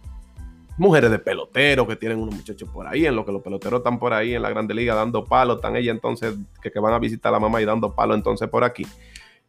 mujeres 0.77 1.09
de 1.09 1.19
pelotero 1.19 1.87
que 1.87 1.95
tienen 1.95 2.19
unos 2.19 2.35
muchachos 2.35 2.69
por 2.69 2.87
ahí, 2.87 3.05
en 3.05 3.15
lo 3.15 3.25
que 3.25 3.31
los 3.31 3.41
peloteros 3.41 3.79
están 3.79 3.99
por 3.99 4.13
ahí 4.13 4.35
en 4.35 4.41
la 4.41 4.49
Grande 4.49 4.73
Liga 4.73 4.95
dando 4.95 5.25
palo, 5.25 5.55
están 5.55 5.75
ella 5.75 5.91
entonces 5.91 6.35
que, 6.61 6.79
van 6.79 6.93
a 6.93 6.99
visitar 6.99 7.31
a 7.31 7.33
la 7.33 7.39
mamá 7.39 7.61
y 7.61 7.65
dando 7.65 7.93
palo 7.93 8.13
entonces 8.13 8.47
por 8.47 8.63
aquí. 8.63 8.85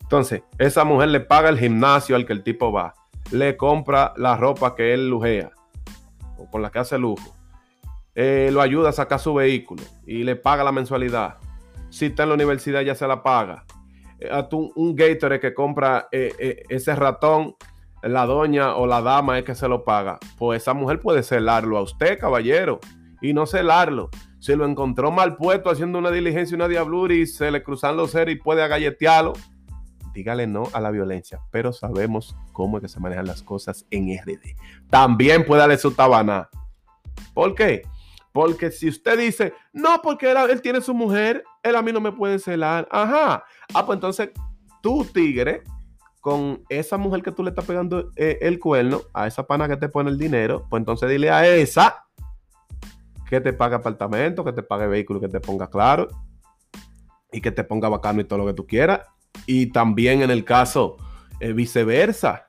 Entonces, 0.01 0.43
esa 0.59 0.85
mujer 0.85 1.11
le 1.11 1.21
paga 1.21 1.51
el 1.51 1.59
gimnasio 1.59 2.17
al 2.17 2.25
que 2.25 2.33
el 2.33 2.43
tipo 2.43 2.73
va, 2.73 2.95
le 3.31 3.57
compra 3.57 4.15
la 4.17 4.37
ropa 4.37 4.75
que 4.75 4.95
él 4.95 5.11
lujea 5.11 5.51
o 6.39 6.51
con 6.51 6.63
la 6.63 6.71
que 6.71 6.79
hace 6.79 6.99
lujo, 6.99 7.35
eh, 8.21 8.51
lo 8.53 8.61
ayuda 8.61 8.89
a 8.89 8.93
sacar 8.93 9.21
su 9.21 9.33
vehículo 9.33 9.85
y 10.05 10.25
le 10.25 10.35
paga 10.35 10.65
la 10.65 10.73
mensualidad. 10.73 11.37
Si 11.89 12.07
está 12.07 12.25
en 12.25 12.31
la 12.31 12.35
universidad 12.35 12.81
ya 12.81 12.97
se 12.97 13.07
la 13.07 13.23
paga. 13.23 13.65
Eh, 14.19 14.29
a 14.29 14.49
un, 14.51 14.73
un 14.75 14.97
Gatorade 14.97 15.39
que 15.39 15.55
compra 15.55 16.09
eh, 16.11 16.65
ese 16.69 16.97
ratón 16.97 17.55
la 18.03 18.27
doña 18.27 18.75
o 18.75 18.89
la 18.89 19.03
dama 19.03 19.39
es 19.39 19.45
que 19.45 19.55
se 19.55 19.69
lo 19.69 19.85
paga, 19.85 20.19
pues 20.37 20.63
esa 20.63 20.75
mujer 20.75 21.01
puede 21.01 21.23
celarlo 21.23 21.79
a 21.79 21.83
usted, 21.83 22.19
caballero, 22.19 22.81
y 23.21 23.35
no 23.35 23.47
celarlo. 23.47 24.11
Si 24.41 24.57
lo 24.57 24.67
encontró 24.67 25.13
mal 25.13 25.37
puesto 25.37 25.71
haciendo 25.71 26.01
una 26.01 26.11
diligencia, 26.11 26.57
una 26.57 26.67
diablura 26.67 27.15
y 27.15 27.25
se 27.25 27.53
le 27.53 27.63
cruzan 27.63 27.97
los 27.97 28.11
seres 28.11 28.35
y 28.35 28.41
puede 28.41 28.65
agalletearlo, 28.65 29.35
dígale 30.13 30.49
no 30.49 30.65
a 30.73 30.81
la 30.81 30.91
violencia, 30.91 31.39
pero 31.53 31.73
sabemos 31.73 32.35
cómo 32.51 32.79
es 32.79 32.83
que 32.83 32.89
se 32.89 32.99
manejan 32.99 33.27
las 33.27 33.45
cosas 33.45 33.87
en 33.93 34.09
RD. 34.09 34.57
También 34.91 35.45
puede 35.45 35.61
darle 35.61 35.79
su 35.79 35.93
tabana. 35.93 36.49
¿Por 37.33 37.55
qué? 37.55 37.83
Porque 38.33 38.71
si 38.71 38.89
usted 38.89 39.19
dice, 39.19 39.53
no, 39.73 40.01
porque 40.03 40.31
él, 40.31 40.63
tiene 40.63 40.81
su 40.81 40.95
mujer, 40.95 41.45
él 41.63 41.77
a 41.77 41.83
mí 41.83 41.93
no 41.93 42.01
me 42.01 42.13
puede 42.13 42.39
celar. 42.39 42.87
Ajá. 42.91 43.45
Ah, 43.75 43.87
pues 43.87 43.97
entonces 43.97 44.31
tú, 44.83 45.05
tigre, 45.05 45.63
con 46.21 46.63
esa 46.69 46.99
mujer 46.99 47.23
que 47.23 47.33
tú 47.33 47.43
le 47.43 47.51
estás 47.51 47.65
pegando 47.65 48.11
eh, 48.17 48.39
el 48.43 48.59
cuerno, 48.59 49.03
a 49.15 49.27
esa 49.27 49.47
pana 49.47 49.69
que 49.69 49.77
te 49.77 49.89
pone 49.89 50.11
el 50.11 50.19
dinero, 50.19 50.67
pues 50.69 50.81
entonces 50.81 51.09
dile 51.09 51.31
a 51.31 51.47
esa 51.47 52.05
que 53.29 53.41
te 53.41 53.53
pague 53.53 53.77
apartamento, 53.77 54.45
que 54.45 54.53
te 54.53 54.63
pague 54.63 54.87
vehículo, 54.87 55.21
que 55.21 55.29
te 55.29 55.41
ponga 55.41 55.69
claro 55.69 56.09
y 57.31 57.41
que 57.41 57.51
te 57.51 57.63
ponga 57.63 57.89
bacano 57.89 58.21
y 58.21 58.25
todo 58.25 58.39
lo 58.39 58.47
que 58.47 58.55
tú 58.55 58.67
quieras. 58.67 59.03
Y 59.47 59.67
también 59.67 60.23
en 60.23 60.31
el 60.31 60.45
caso 60.45 60.97
eh, 61.41 61.53
viceversa. 61.53 62.48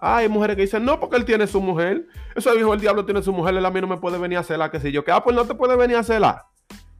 Hay 0.00 0.28
mujeres 0.28 0.56
que 0.56 0.62
dicen, 0.62 0.84
no, 0.84 0.98
porque 0.98 1.16
él 1.16 1.24
tiene 1.24 1.46
su 1.46 1.60
mujer. 1.60 2.06
Eso 2.34 2.54
dijo 2.54 2.72
el 2.74 2.80
diablo 2.80 3.04
tiene 3.04 3.22
su 3.22 3.32
mujer, 3.32 3.54
él 3.54 3.64
a 3.64 3.70
mí 3.70 3.80
no 3.80 3.86
me 3.86 3.98
puede 3.98 4.18
venir 4.18 4.38
a 4.38 4.42
celar, 4.42 4.70
que 4.70 4.80
si 4.80 4.90
yo, 4.92 5.04
que, 5.04 5.12
ah, 5.12 5.22
pues 5.22 5.36
no 5.36 5.44
te 5.44 5.54
puede 5.54 5.76
venir 5.76 5.96
a 5.96 6.02
celar. 6.02 6.42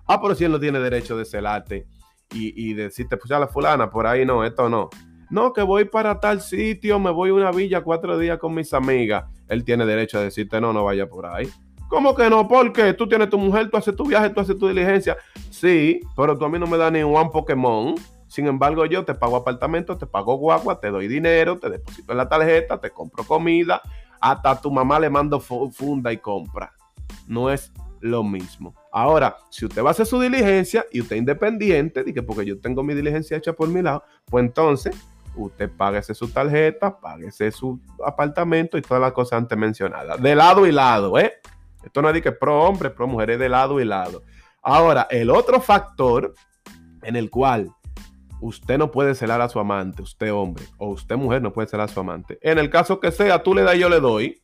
Ah, 0.07 0.21
pero 0.21 0.35
si 0.35 0.45
él 0.45 0.53
no 0.53 0.61
tiene 0.61 0.81
derecho 0.81 1.17
de 1.17 1.25
celarte 1.25 1.87
y, 2.33 2.71
y 2.71 2.75
decirte, 2.75 3.17
pues 3.17 3.29
ya 3.31 3.39
la 3.39 3.49
fulana, 3.49 3.91
por 3.91 4.07
ahí 4.07 4.25
no, 4.25 4.45
esto 4.45 4.69
no. 4.69 4.91
No, 5.31 5.53
que 5.53 5.63
voy 5.63 5.85
para 5.85 6.19
tal 6.19 6.41
sitio, 6.41 6.99
me 6.99 7.11
voy 7.11 7.31
a 7.31 7.35
una 7.35 7.53
villa 7.53 7.83
cuatro 7.83 8.19
días 8.19 8.39
con 8.39 8.53
mis 8.53 8.75
amigas. 8.75 9.25
Él 9.49 9.65
tiene 9.65 9.87
derecho 9.87 10.19
a 10.19 10.23
decirte, 10.23 10.61
no, 10.61 10.73
no 10.73 10.85
vaya 10.85 11.09
por 11.09 11.27
ahí. 11.27 11.49
¿Cómo 11.89 12.15
que 12.15 12.29
no? 12.29 12.47
Porque 12.47 12.95
tú 12.95 13.09
tienes 13.09 13.31
tu 13.31 13.39
mujer, 13.39 13.71
tú 13.71 13.77
haces 13.77 13.95
tu 13.95 14.05
viaje, 14.05 14.31
tú 14.31 14.41
haces 14.41 14.59
tu 14.59 14.69
diligencia. 14.69 15.17
Sí, 15.51 16.01
pero 16.17 16.37
tú 16.37 16.45
a 16.45 16.49
mí 16.49 16.59
no 16.59 16.67
me 16.67 16.77
das 16.77 16.93
ni 16.93 17.03
un 17.03 17.31
Pokémon. 17.31 17.95
Sin 18.31 18.47
embargo, 18.47 18.87
yo 18.87 19.05
te 19.05 19.13
pago 19.13 19.35
apartamento, 19.35 19.99
te 19.99 20.07
pago 20.07 20.37
guagua, 20.37 20.79
te 20.79 20.89
doy 20.89 21.09
dinero, 21.09 21.59
te 21.59 21.69
deposito 21.69 22.13
en 22.13 22.17
la 22.17 22.29
tarjeta, 22.29 22.81
te 22.81 22.91
compro 22.91 23.25
comida, 23.25 23.83
hasta 24.21 24.61
tu 24.61 24.71
mamá 24.71 25.01
le 25.01 25.11
mando 25.11 25.41
funda 25.41 26.13
y 26.13 26.19
compra. 26.19 26.73
No 27.27 27.51
es 27.51 27.73
lo 27.99 28.23
mismo. 28.23 28.73
Ahora, 28.93 29.37
si 29.51 29.67
usted 29.67 29.83
va 29.83 29.89
a 29.89 29.91
hacer 29.91 30.07
su 30.07 30.21
diligencia 30.21 30.87
y 30.93 31.01
usted 31.01 31.17
es 31.17 31.21
independiente, 31.21 32.05
que 32.05 32.23
porque 32.23 32.47
yo 32.47 32.61
tengo 32.61 32.85
mi 32.85 32.95
diligencia 32.95 33.37
hecha 33.37 33.53
por 33.53 33.69
mi 33.69 33.83
lado, 33.83 34.05
pues 34.27 34.45
entonces 34.45 34.97
usted 35.35 35.69
páguese 35.69 36.15
su 36.15 36.29
tarjeta, 36.29 37.01
páguese 37.01 37.51
su 37.51 37.81
apartamento 38.07 38.79
y 38.79 38.83
todas 38.83 39.01
las 39.01 39.13
cosas 39.13 39.39
antes 39.39 39.59
mencionadas. 39.59 40.23
De 40.23 40.37
lado 40.37 40.69
y 40.69 40.71
lado, 40.71 41.19
¿eh? 41.19 41.33
Esto 41.83 42.01
no 42.01 42.11
es 42.11 42.23
que 42.23 42.31
pro 42.31 42.63
hombre, 42.63 42.91
pro 42.91 43.09
mujer, 43.09 43.31
es 43.31 43.41
de 43.41 43.49
lado 43.49 43.81
y 43.81 43.85
lado. 43.85 44.23
Ahora, 44.63 45.09
el 45.11 45.31
otro 45.31 45.61
factor 45.61 46.33
en 47.03 47.17
el 47.17 47.29
cual 47.29 47.75
usted 48.41 48.79
no 48.79 48.91
puede 48.91 49.15
celar 49.15 49.41
a 49.41 49.49
su 49.49 49.59
amante, 49.59 50.03
usted 50.03 50.33
hombre, 50.33 50.65
o 50.79 50.89
usted 50.89 51.17
mujer 51.17 51.43
no 51.43 51.53
puede 51.53 51.69
celar 51.69 51.89
a 51.89 51.93
su 51.93 52.01
amante. 52.01 52.39
En 52.43 52.59
el 52.59 52.71
caso 52.71 53.01
que 53.01 53.11
sea, 53.11 53.43
tú 53.43 53.55
le 53.55 53.63
das, 53.63 53.79
yo 53.79 53.89
le 53.89 54.01
doy. 54.01 54.43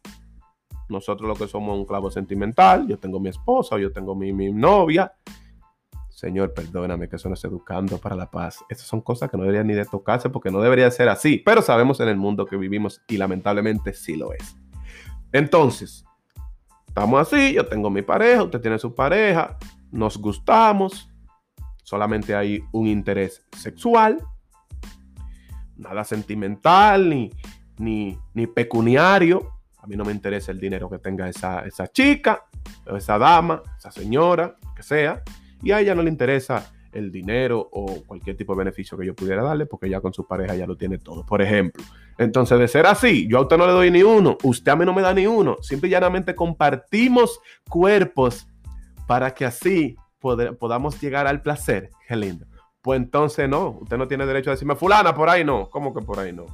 Nosotros 0.89 1.29
lo 1.29 1.35
que 1.35 1.49
somos 1.49 1.77
un 1.77 1.85
clavo 1.85 2.11
sentimental, 2.11 2.87
yo 2.87 2.97
tengo 2.99 3.19
mi 3.19 3.29
esposa, 3.29 3.77
yo 3.79 3.93
tengo 3.93 4.15
mi, 4.15 4.33
mi 4.33 4.53
novia, 4.53 5.13
Señor, 6.17 6.55
perdóname 6.55 7.11
que 7.11 7.17
eso 7.17 7.29
no 7.29 7.35
es 7.35 7.45
educando 7.45 7.99
para 7.99 8.17
la 8.17 8.31
paz. 8.31 8.65
Estas 8.71 8.87
son 8.87 9.03
cosas 9.03 9.31
que 9.31 9.37
no 9.37 9.43
deberían 9.43 9.67
ni 9.67 9.75
de 9.75 9.85
tocarse 9.85 10.31
porque 10.31 10.51
no 10.51 10.63
debería 10.63 10.91
ser 10.91 11.11
así. 11.11 11.43
Pero 11.45 11.61
sabemos 11.61 12.01
en 12.01 12.09
el 12.09 12.17
mundo 12.17 12.47
que 12.47 12.57
vivimos 12.57 13.03
y 13.07 13.19
lamentablemente 13.19 13.93
sí 13.93 14.17
lo 14.17 14.33
es. 14.33 14.57
Entonces, 15.31 16.07
estamos 16.89 17.21
así, 17.21 17.53
yo 17.53 17.67
tengo 17.67 17.91
mi 17.91 18.01
pareja, 18.01 18.45
usted 18.45 18.63
tiene 18.63 18.79
su 18.79 18.95
pareja, 18.95 19.59
nos 19.91 20.17
gustamos, 20.17 21.13
solamente 21.87 22.35
hay 22.35 22.65
un 22.73 22.89
interés 22.89 23.47
sexual, 23.57 24.19
nada 25.77 26.03
sentimental, 26.03 27.09
ni, 27.09 27.31
ni, 27.79 28.19
ni 28.35 28.49
pecuniario. 28.49 29.53
A 29.79 29.87
mí 29.87 29.95
no 29.95 30.05
me 30.05 30.11
interesa 30.11 30.51
el 30.51 30.59
dinero 30.59 30.91
que 30.91 30.99
tenga 30.99 31.29
esa, 31.29 31.61
esa 31.61 31.87
chica, 31.87 32.45
esa 32.93 33.19
dama, 33.19 33.63
esa 33.79 33.93
señora, 33.93 34.57
que 34.75 34.83
sea. 34.83 35.23
Y 35.63 35.71
a 35.71 35.79
ella 35.79 35.95
no 35.95 36.03
le 36.03 36.11
interesa 36.11 36.73
el 36.91 37.13
dinero 37.13 37.69
o 37.71 38.03
cualquier 38.05 38.37
tipo 38.37 38.53
de 38.55 38.59
beneficio 38.59 38.99
que 38.99 39.07
yo 39.07 39.15
pudiera 39.15 39.45
darle, 39.45 39.67
porque 39.67 39.89
ya 39.89 40.01
con 40.01 40.13
su 40.13 40.27
pareja 40.27 40.57
ya 40.57 40.67
lo 40.67 40.77
tiene 40.77 40.99
todo, 40.99 41.25
por 41.25 41.41
ejemplo. 41.41 41.85
Entonces, 42.19 42.59
de 42.59 42.67
ser 42.67 42.87
así, 42.87 43.29
yo 43.29 43.39
a 43.39 43.43
usted 43.43 43.59
no 43.59 43.67
le 43.69 43.73
doy 43.75 43.93
ni 43.93 44.03
uno, 44.03 44.39
usted 44.43 44.73
a 44.73 44.77
mí 44.77 44.85
no 44.85 44.93
me 44.93 45.03
da 45.03 45.15
ni 45.15 45.25
uno, 45.29 45.59
simple 45.61 45.87
y 45.87 45.93
llanamente 45.93 46.35
compartimos 46.35 47.39
cuerpos 47.69 48.49
para 49.07 49.33
que 49.33 49.45
así 49.45 49.97
podamos 50.59 51.01
llegar 51.01 51.27
al 51.27 51.43
placer. 51.43 51.91
Qué 52.09 52.17
lindo. 52.17 52.47
Pues 52.83 52.99
entonces 53.01 53.49
no, 53.49 53.79
usted 53.81 53.97
no 53.97 54.07
tiene 54.07 54.27
derecho 54.27 54.51
a 54.51 54.55
decirme, 54.55 54.77
fulana, 54.77 55.15
por 55.15 55.29
ahí 55.29 55.45
no. 55.45 55.69
¿Cómo 55.71 55.93
que 55.93 56.03
por 56.03 56.21
ahí 56.21 56.33
no? 56.33 56.47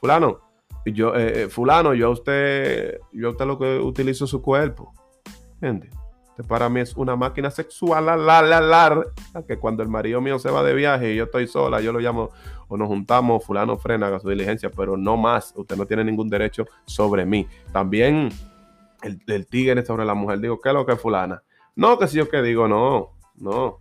Fulano, 0.00 0.40
yo, 0.84 1.14
eh, 1.14 1.42
eh, 1.42 1.48
fulano, 1.48 1.94
yo 1.94 2.08
a 2.08 2.10
usted, 2.10 2.98
yo 3.12 3.28
a 3.28 3.30
usted 3.30 3.46
lo 3.46 3.58
que 3.58 3.78
utilizo 3.78 4.26
su 4.26 4.42
cuerpo. 4.42 4.92
¿Entiendes? 5.60 5.90
para 6.44 6.68
mí 6.68 6.80
es 6.80 6.94
una 6.96 7.16
máquina 7.16 7.50
sexual, 7.50 8.04
la, 8.06 8.16
la, 8.16 8.42
la, 8.42 8.60
la, 8.60 9.02
que 9.46 9.56
cuando 9.56 9.82
el 9.82 9.88
marido 9.88 10.20
mío 10.20 10.38
se 10.38 10.50
va 10.50 10.62
de 10.62 10.74
viaje 10.74 11.12
y 11.12 11.16
yo 11.16 11.24
estoy 11.24 11.46
sola, 11.46 11.80
yo 11.80 11.92
lo 11.92 11.98
llamo 11.98 12.30
o 12.68 12.76
nos 12.76 12.88
juntamos, 12.88 13.44
fulano 13.44 13.78
frena, 13.78 14.08
haga 14.08 14.20
su 14.20 14.28
diligencia, 14.28 14.70
pero 14.70 14.96
no 14.96 15.16
más, 15.16 15.54
usted 15.56 15.76
no 15.76 15.86
tiene 15.86 16.04
ningún 16.04 16.28
derecho 16.28 16.66
sobre 16.84 17.24
mí. 17.24 17.46
También 17.72 18.28
el, 19.02 19.22
el 19.26 19.46
tigre 19.46 19.84
sobre 19.84 20.04
la 20.04 20.14
mujer, 20.14 20.40
digo, 20.40 20.60
¿qué 20.60 20.68
es 20.68 20.74
lo 20.74 20.84
que 20.84 20.92
es 20.92 21.00
fulana? 21.00 21.42
No, 21.76 21.98
que 21.98 22.08
si 22.08 22.16
yo 22.16 22.28
que 22.28 22.42
digo, 22.42 22.66
no, 22.66 23.12
no. 23.36 23.80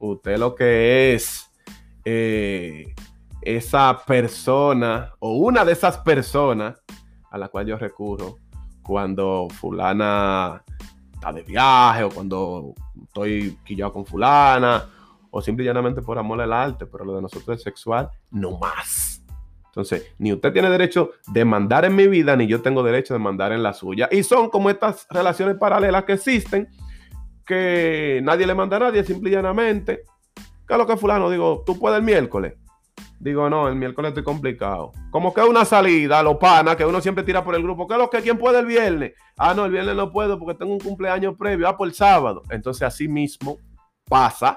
Usted 0.00 0.36
lo 0.36 0.54
que 0.54 1.14
es 1.14 1.50
eh, 2.04 2.92
esa 3.42 4.02
persona 4.04 5.12
o 5.20 5.36
una 5.36 5.64
de 5.64 5.72
esas 5.72 5.98
personas 5.98 6.82
a 7.30 7.38
la 7.38 7.48
cual 7.48 7.66
yo 7.66 7.78
recurro 7.78 8.36
cuando 8.82 9.46
fulana 9.48 10.64
está 11.12 11.32
de 11.32 11.42
viaje 11.42 12.02
o 12.02 12.08
cuando 12.08 12.74
estoy 13.04 13.56
quillado 13.64 13.92
con 13.92 14.06
fulana 14.06 14.88
o 15.30 15.40
simple 15.40 15.62
y 15.62 15.66
llanamente 15.66 16.02
por 16.02 16.18
amor 16.18 16.40
al 16.40 16.52
arte, 16.52 16.86
pero 16.86 17.04
lo 17.04 17.14
de 17.14 17.22
nosotros 17.22 17.58
es 17.58 17.62
sexual, 17.62 18.10
no 18.32 18.58
más. 18.58 19.22
Entonces, 19.66 20.12
ni 20.18 20.32
usted 20.32 20.52
tiene 20.52 20.68
derecho 20.68 21.12
de 21.28 21.44
mandar 21.44 21.84
en 21.84 21.94
mi 21.94 22.08
vida, 22.08 22.34
ni 22.34 22.48
yo 22.48 22.60
tengo 22.60 22.82
derecho 22.82 23.14
de 23.14 23.20
mandar 23.20 23.52
en 23.52 23.62
la 23.62 23.72
suya. 23.72 24.08
Y 24.10 24.24
son 24.24 24.50
como 24.50 24.68
estas 24.68 25.06
relaciones 25.08 25.56
paralelas 25.58 26.02
que 26.04 26.14
existen, 26.14 26.68
que 27.50 28.20
nadie 28.22 28.46
le 28.46 28.54
manda 28.54 28.76
a 28.76 28.80
nadie, 28.80 29.02
simple 29.04 29.30
y 29.30 29.32
llanamente. 29.32 30.04
¿Qué 30.66 30.74
es 30.74 30.78
lo 30.78 30.86
que 30.86 30.96
fulano? 30.96 31.28
Digo, 31.28 31.64
tú 31.66 31.78
puedes 31.78 31.98
el 31.98 32.04
miércoles. 32.04 32.54
Digo, 33.18 33.50
no, 33.50 33.68
el 33.68 33.74
miércoles 33.74 34.10
estoy 34.10 34.22
complicado. 34.22 34.92
Como 35.10 35.34
que 35.34 35.40
una 35.42 35.64
salida, 35.64 36.22
lo 36.22 36.38
pana, 36.38 36.76
que 36.76 36.86
uno 36.86 37.00
siempre 37.00 37.24
tira 37.24 37.42
por 37.42 37.56
el 37.56 37.62
grupo. 37.62 37.88
¿Qué 37.88 37.94
es 37.94 37.98
lo 37.98 38.08
que 38.08 38.22
quién 38.22 38.38
puede 38.38 38.60
el 38.60 38.66
viernes? 38.66 39.14
Ah, 39.36 39.52
no, 39.52 39.64
el 39.64 39.72
viernes 39.72 39.96
no 39.96 40.12
puedo 40.12 40.38
porque 40.38 40.54
tengo 40.54 40.72
un 40.72 40.78
cumpleaños 40.78 41.36
previo. 41.36 41.68
Ah, 41.68 41.76
por 41.76 41.88
el 41.88 41.94
sábado. 41.94 42.42
Entonces, 42.50 42.82
así 42.82 43.08
mismo 43.08 43.58
pasa 44.08 44.56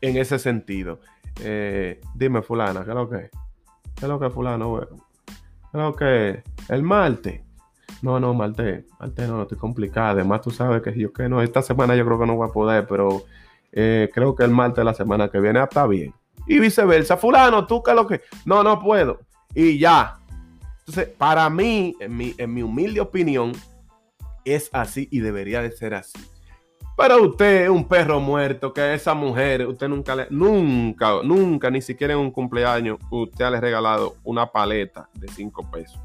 en 0.00 0.16
ese 0.16 0.38
sentido. 0.40 1.00
Eh, 1.40 2.00
dime, 2.14 2.42
fulana, 2.42 2.84
¿qué 2.84 2.90
es 2.90 2.96
lo 2.96 3.08
que? 3.08 3.30
¿Qué 3.94 4.02
es 4.02 4.08
lo 4.08 4.18
que 4.18 4.30
fulano? 4.30 4.80
¿Qué 4.80 5.78
es 5.78 5.80
lo 5.80 5.94
que? 5.94 6.42
El 6.68 6.82
martes. 6.82 7.43
No, 8.04 8.20
no, 8.20 8.34
martes. 8.34 8.84
Martes 9.00 9.26
no, 9.26 9.36
no 9.36 9.42
estoy 9.44 9.56
complicado. 9.56 10.08
Además, 10.08 10.42
tú 10.42 10.50
sabes 10.50 10.82
que 10.82 10.92
yo 10.98 11.10
que 11.10 11.26
no, 11.26 11.40
esta 11.40 11.62
semana 11.62 11.96
yo 11.96 12.04
creo 12.04 12.18
que 12.18 12.26
no 12.26 12.36
voy 12.36 12.46
a 12.46 12.52
poder, 12.52 12.86
pero 12.86 13.24
eh, 13.72 14.10
creo 14.12 14.34
que 14.34 14.44
el 14.44 14.50
martes 14.50 14.76
de 14.76 14.84
la 14.84 14.92
semana 14.92 15.30
que 15.30 15.40
viene 15.40 15.62
está 15.62 15.86
bien 15.86 16.12
y 16.46 16.58
viceversa. 16.58 17.16
Fulano, 17.16 17.66
tú 17.66 17.82
que 17.82 17.94
lo 17.94 18.06
que. 18.06 18.20
No, 18.44 18.62
no 18.62 18.78
puedo. 18.78 19.20
Y 19.54 19.78
ya. 19.78 20.18
Entonces, 20.80 21.08
para 21.16 21.48
mí, 21.48 21.96
en 21.98 22.14
mi, 22.14 22.34
en 22.36 22.52
mi 22.52 22.62
humilde 22.62 23.00
opinión, 23.00 23.52
es 24.44 24.68
así 24.74 25.08
y 25.10 25.20
debería 25.20 25.62
de 25.62 25.72
ser 25.72 25.94
así. 25.94 26.18
Pero 26.98 27.22
usted 27.22 27.70
un 27.70 27.88
perro 27.88 28.20
muerto, 28.20 28.74
que 28.74 28.92
esa 28.92 29.14
mujer, 29.14 29.66
usted 29.66 29.88
nunca 29.88 30.14
le, 30.14 30.26
nunca, 30.28 31.22
nunca, 31.24 31.70
ni 31.70 31.80
siquiera 31.80 32.12
en 32.12 32.20
un 32.20 32.30
cumpleaños, 32.30 32.98
usted 33.10 33.50
le 33.50 33.56
ha 33.56 33.60
regalado 33.60 34.16
una 34.24 34.52
paleta 34.52 35.08
de 35.14 35.26
cinco 35.28 35.68
pesos. 35.70 35.98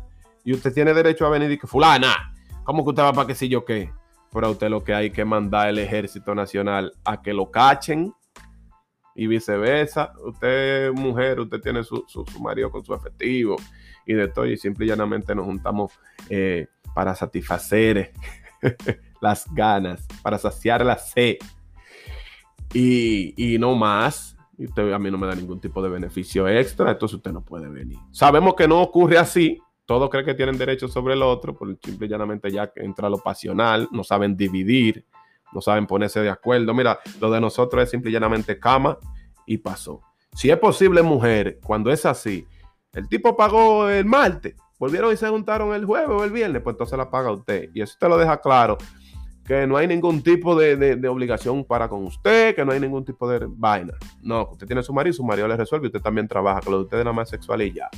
Y 0.44 0.54
usted 0.54 0.74
tiene 0.74 0.94
derecho 0.94 1.26
a 1.26 1.30
venir 1.30 1.52
y 1.52 1.58
que, 1.58 1.68
fulana, 1.68 2.34
¿cómo 2.64 2.84
que 2.84 2.90
usted 2.90 3.04
va 3.04 3.14
para 3.14 3.28
qué 3.28 3.36
si 3.36 3.50
yo 3.50 3.66
qué? 3.66 3.92
Pero 4.32 4.48
a 4.48 4.50
usted 4.52 4.70
lo 4.70 4.84
que 4.84 4.94
hay 4.94 5.12
que 5.12 5.26
mandar 5.26 5.70
el 5.70 5.80
ejército 5.80 6.36
nacional 6.36 6.94
a 7.04 7.22
que 7.22 7.34
lo 7.34 7.50
cachen 7.52 8.14
y 9.16 9.28
viceversa. 9.28 10.14
Usted, 10.24 10.92
mujer, 10.94 11.40
usted 11.40 11.60
tiene 11.60 11.84
su, 11.84 12.06
marido 12.42 12.72
con 12.72 12.84
su 12.86 12.94
efectivo 12.94 13.58
y 14.06 14.14
de 14.14 14.28
todo, 14.28 14.46
y 14.46 14.58
simple 14.58 14.86
y 14.86 14.90
llanamente 14.90 15.36
nos 15.36 15.46
juntamos 15.46 15.92
eh, 16.30 16.68
para 16.94 17.14
satisfacer 17.16 18.14
las 19.22 19.46
ganas, 19.54 20.08
para 20.22 20.38
saciar 20.38 20.86
la 20.86 20.98
sed. 20.98 21.38
Y, 22.74 23.58
no 23.60 23.76
más. 23.76 24.38
Y 24.58 24.66
usted 24.66 24.92
a 24.92 25.00
mí 25.00 25.10
no 25.10 25.18
me 25.18 25.28
da 25.28 25.36
ningún 25.36 25.60
tipo 25.60 25.82
de 25.82 25.90
beneficio 25.90 26.48
extra, 26.48 26.92
entonces 26.92 27.18
usted 27.18 27.32
no 27.32 27.42
puede 27.42 27.70
venir. 27.70 27.98
Sabemos 28.12 28.56
que 28.56 28.68
no 28.68 28.82
ocurre 28.82 29.18
así. 29.18 29.60
Todos 29.90 30.08
creen 30.12 30.24
que 30.24 30.36
tienen 30.36 30.56
derecho 30.56 30.88
sobre 30.88 31.16
el 31.16 31.24
otro, 31.24 31.56
por 31.56 31.68
simple 31.84 32.06
y 32.06 32.10
llanamente 32.12 32.52
ya 32.52 32.72
entra 32.76 33.10
lo 33.10 33.18
pasional, 33.18 33.90
no 33.92 34.04
saben 34.04 34.38
dividir 34.38 35.04
no 35.52 35.62
saben 35.62 35.88
ponerse 35.88 36.20
de 36.20 36.30
acuerdo. 36.30 36.74
Mira, 36.74 37.00
lo 37.20 37.32
de 37.32 37.42
nosotros 37.42 37.84
es 37.84 37.90
simple 37.90 38.10
y 38.10 38.14
llanamente 38.14 38.60
cama 38.60 38.98
y 39.46 39.58
pasó. 39.58 40.02
Si 40.36 40.52
es 40.52 40.58
posible, 40.58 41.02
mujer, 41.02 41.60
cuando 41.64 41.92
es 41.92 42.06
así, 42.06 42.46
el 42.94 43.08
tipo 43.08 43.36
pagó 43.36 43.90
el 43.90 44.06
martes, 44.06 44.56
volvieron 44.78 45.12
y 45.12 45.18
se 45.18 45.28
juntaron 45.28 45.74
el 45.74 45.86
jueves 45.86 46.10
o 46.10 46.24
el 46.24 46.32
viernes, 46.32 46.62
pues 46.62 46.76
entonces 46.76 46.98
la 46.98 47.10
paga 47.10 47.32
usted. 47.32 47.70
Y 47.74 47.82
eso 47.82 47.96
te 48.00 48.08
lo 48.08 48.18
deja 48.18 48.40
claro, 48.40 48.78
que 49.44 49.66
no 49.66 49.76
hay 49.76 49.88
ningún 49.88 50.22
tipo 50.22 50.56
de, 50.56 51.08
obligación 51.08 51.64
para 51.64 51.90
con 51.90 52.06
usted, 52.06 52.56
que 52.56 52.64
no 52.64 52.72
hay 52.72 52.80
ningún 52.80 53.04
tipo 53.04 53.28
de 53.28 53.48
vaina. 53.50 53.94
No, 54.22 54.50
usted 54.52 54.68
tiene 54.68 54.84
su 54.84 54.94
marido, 54.94 55.14
su 55.14 55.24
marido 55.24 55.48
le 55.48 55.58
resuelve, 55.58 55.88
usted 55.88 56.02
también 56.02 56.28
trabaja, 56.28 56.62
que 56.62 56.70
lo 56.70 56.78
de 56.78 56.84
usted 56.84 56.98
nada 57.00 57.14
más 57.14 57.30
sexual 57.30 57.64
y 57.64 57.74
ya. 57.74 57.90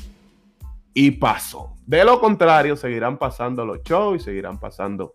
Y 0.93 1.11
pasó. 1.11 1.75
De 1.85 2.03
lo 2.03 2.19
contrario, 2.19 2.75
seguirán 2.75 3.17
pasando 3.17 3.65
los 3.65 3.81
shows 3.83 4.21
y 4.21 4.23
seguirán 4.23 4.59
pasando 4.59 5.13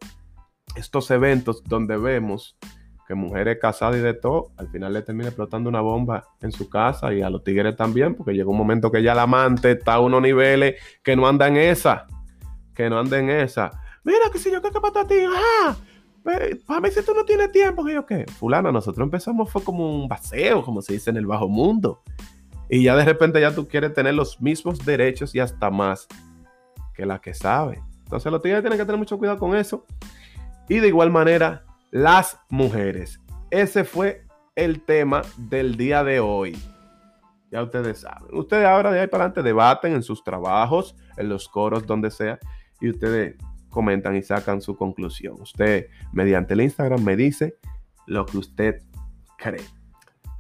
estos 0.75 1.11
eventos 1.11 1.63
donde 1.65 1.97
vemos 1.97 2.57
que 3.07 3.15
mujeres 3.15 3.59
casadas 3.61 3.97
y 3.97 4.01
de 4.01 4.15
todo, 4.15 4.51
al 4.57 4.69
final 4.69 4.93
le 4.93 5.03
termina 5.03 5.29
explotando 5.29 5.69
una 5.69 5.81
bomba 5.81 6.25
en 6.41 6.51
su 6.51 6.69
casa 6.69 7.15
y 7.15 7.23
a 7.23 7.31
los 7.31 7.45
tigres 7.45 7.77
también, 7.77 8.15
porque 8.15 8.33
llega 8.33 8.51
un 8.51 8.57
momento 8.57 8.91
que 8.91 9.03
ya 9.03 9.13
el 9.13 9.21
amante 9.21 9.73
está 9.73 9.95
a 9.95 10.01
unos 10.01 10.21
niveles 10.21 10.75
que 11.05 11.15
no 11.15 11.29
anda 11.29 11.47
en 11.47 11.57
esa, 11.57 12.07
que 12.75 12.91
no 12.91 12.99
anda 12.99 13.19
en 13.19 13.31
esa. 13.31 13.71
Mira, 14.03 14.31
que 14.33 14.39
si 14.39 14.51
yo, 14.51 14.61
¿qué 14.61 14.71
pasa 14.73 15.03
a 15.03 15.07
ti? 15.07 15.17
Ajá. 15.21 15.77
Para 16.67 16.81
mí, 16.81 16.91
si 16.91 17.05
tú 17.05 17.15
no 17.15 17.25
tienes 17.25 17.53
tiempo, 17.53 17.85
que 17.85 17.95
yo 17.95 18.05
qué. 18.05 18.27
Fulana, 18.27 18.73
nosotros 18.73 19.05
empezamos 19.05 19.49
fue 19.49 19.63
como 19.63 20.03
un 20.03 20.09
baseo, 20.09 20.65
como 20.65 20.83
se 20.83 20.95
dice 20.95 21.11
en 21.11 21.19
el 21.19 21.27
bajo 21.27 21.49
mundo. 21.49 22.03
Y 22.69 22.83
ya 22.83 22.97
de 22.97 23.05
repente 23.05 23.41
ya 23.41 23.55
tú 23.55 23.69
quieres 23.69 23.95
tener 23.95 24.15
los 24.15 24.41
mismos 24.41 24.85
derechos 24.85 25.35
y 25.35 25.41
hasta 25.41 25.71
más 25.71 26.09
que 26.95 27.07
la 27.07 27.21
que 27.21 27.35
sabe. 27.35 27.83
Entonces 28.05 28.31
los 28.33 28.43
tigres 28.43 28.63
tienen 28.63 28.79
que 28.79 28.85
tener 28.85 28.99
mucho 28.99 29.19
cuidado 29.19 29.39
con 29.39 29.55
eso. 29.55 29.85
Y 30.69 30.79
de 30.79 30.89
igual 30.89 31.11
manera, 31.11 31.65
las 31.91 32.39
mujeres. 32.49 33.21
Ese 33.51 33.85
fue 33.85 34.25
el 34.57 34.83
tema 34.83 35.23
del 35.37 35.77
día 35.77 36.03
de 36.03 36.21
hoy. 36.21 36.59
Ya 37.51 37.63
ustedes 37.63 38.01
saben. 38.01 38.35
Ustedes 38.35 38.67
ahora 38.67 38.91
de 38.91 39.01
ahí 39.01 39.07
para 39.07 39.25
adelante 39.25 39.43
debaten 39.43 39.93
en 39.93 40.03
sus 40.03 40.25
trabajos, 40.25 40.97
en 41.17 41.29
los 41.29 41.49
coros, 41.49 41.87
donde 41.87 42.11
sea, 42.11 42.39
y 42.81 42.91
ustedes 42.91 43.37
comentan 43.71 44.17
y 44.17 44.23
sacan 44.23 44.61
su 44.61 44.77
conclusión. 44.77 45.37
Usted, 45.41 45.89
mediante 46.13 46.55
el 46.55 46.63
Instagram, 46.63 47.03
me 47.05 47.17
dice 47.17 47.57
lo 48.07 48.27
que 48.27 48.39
usted 48.39 48.83
cree. 49.39 49.63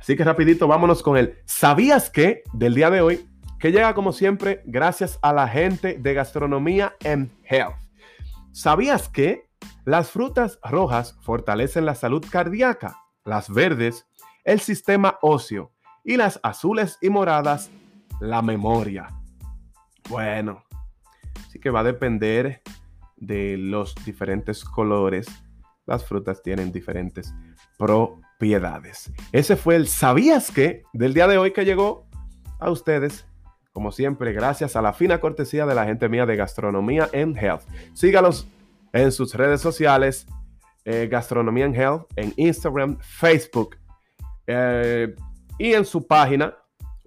Así 0.07 0.14
que 0.14 0.23
rapidito, 0.23 0.69
vámonos 0.69 1.03
con 1.03 1.16
el 1.16 1.37
¿Sabías 1.47 2.11
qué? 2.11 2.45
del 2.53 2.77
día 2.77 2.90
de 2.90 3.01
hoy, 3.01 3.29
que 3.59 3.73
llega 3.73 3.92
como 3.92 4.12
siempre 4.12 4.62
gracias 4.64 5.19
a 5.21 5.33
la 5.33 5.49
gente 5.49 5.99
de 5.99 6.14
Gastronomía 6.14 6.95
and 7.05 7.29
Health. 7.42 7.75
¿Sabías 8.53 9.09
que 9.09 9.49
las 9.85 10.12
frutas 10.12 10.61
rojas 10.62 11.19
fortalecen 11.23 11.87
la 11.87 11.97
salud 11.97 12.25
cardíaca, 12.31 12.97
las 13.25 13.51
verdes 13.51 14.07
el 14.45 14.61
sistema 14.61 15.19
óseo 15.23 15.73
y 16.05 16.16
las 16.16 16.38
azules 16.45 16.99
y 17.01 17.11
moradas 17.11 17.69
la 18.21 18.42
memoria. 18.42 19.09
Bueno, 20.09 20.62
así 21.49 21.59
que 21.59 21.71
va 21.71 21.81
a 21.81 21.83
depender 21.83 22.62
de 23.16 23.57
los 23.57 23.92
diferentes 24.05 24.62
colores. 24.62 25.27
Las 25.85 26.05
frutas 26.05 26.45
tienen 26.45 26.71
diferentes 26.71 27.35
propiedades. 27.77 28.25
Ese 29.33 29.57
fue 29.57 29.77
el 29.77 29.88
¿Sabías 29.88 30.51
que? 30.51 30.83
del 30.92 31.14
día 31.14 31.27
de 31.27 31.38
hoy 31.38 31.53
que 31.53 31.64
llegó 31.64 32.07
a 32.59 32.70
ustedes. 32.70 33.27
Como 33.72 33.92
siempre, 33.92 34.33
gracias 34.33 34.77
a 34.77 34.83
la 34.83 34.92
fina 34.92 35.20
cortesía 35.20 35.66
de 35.66 35.75
la 35.75 35.85
gente 35.85 36.09
mía 36.09 36.27
de 36.27 36.37
Gastronomía 36.37 37.09
and 37.12 37.37
Health. 37.37 37.62
Sígalos 37.92 38.46
en 38.92 39.11
sus 39.12 39.35
redes 39.35 39.61
sociales, 39.61 40.27
eh, 40.85 41.09
Gastronomía 41.11 41.66
en 41.66 41.75
Health, 41.75 42.07
en 42.16 42.33
Instagram, 42.37 42.99
Facebook 43.01 43.77
eh, 44.46 45.14
y 45.59 45.75
en 45.75 45.85
su 45.85 46.07
página 46.07 46.55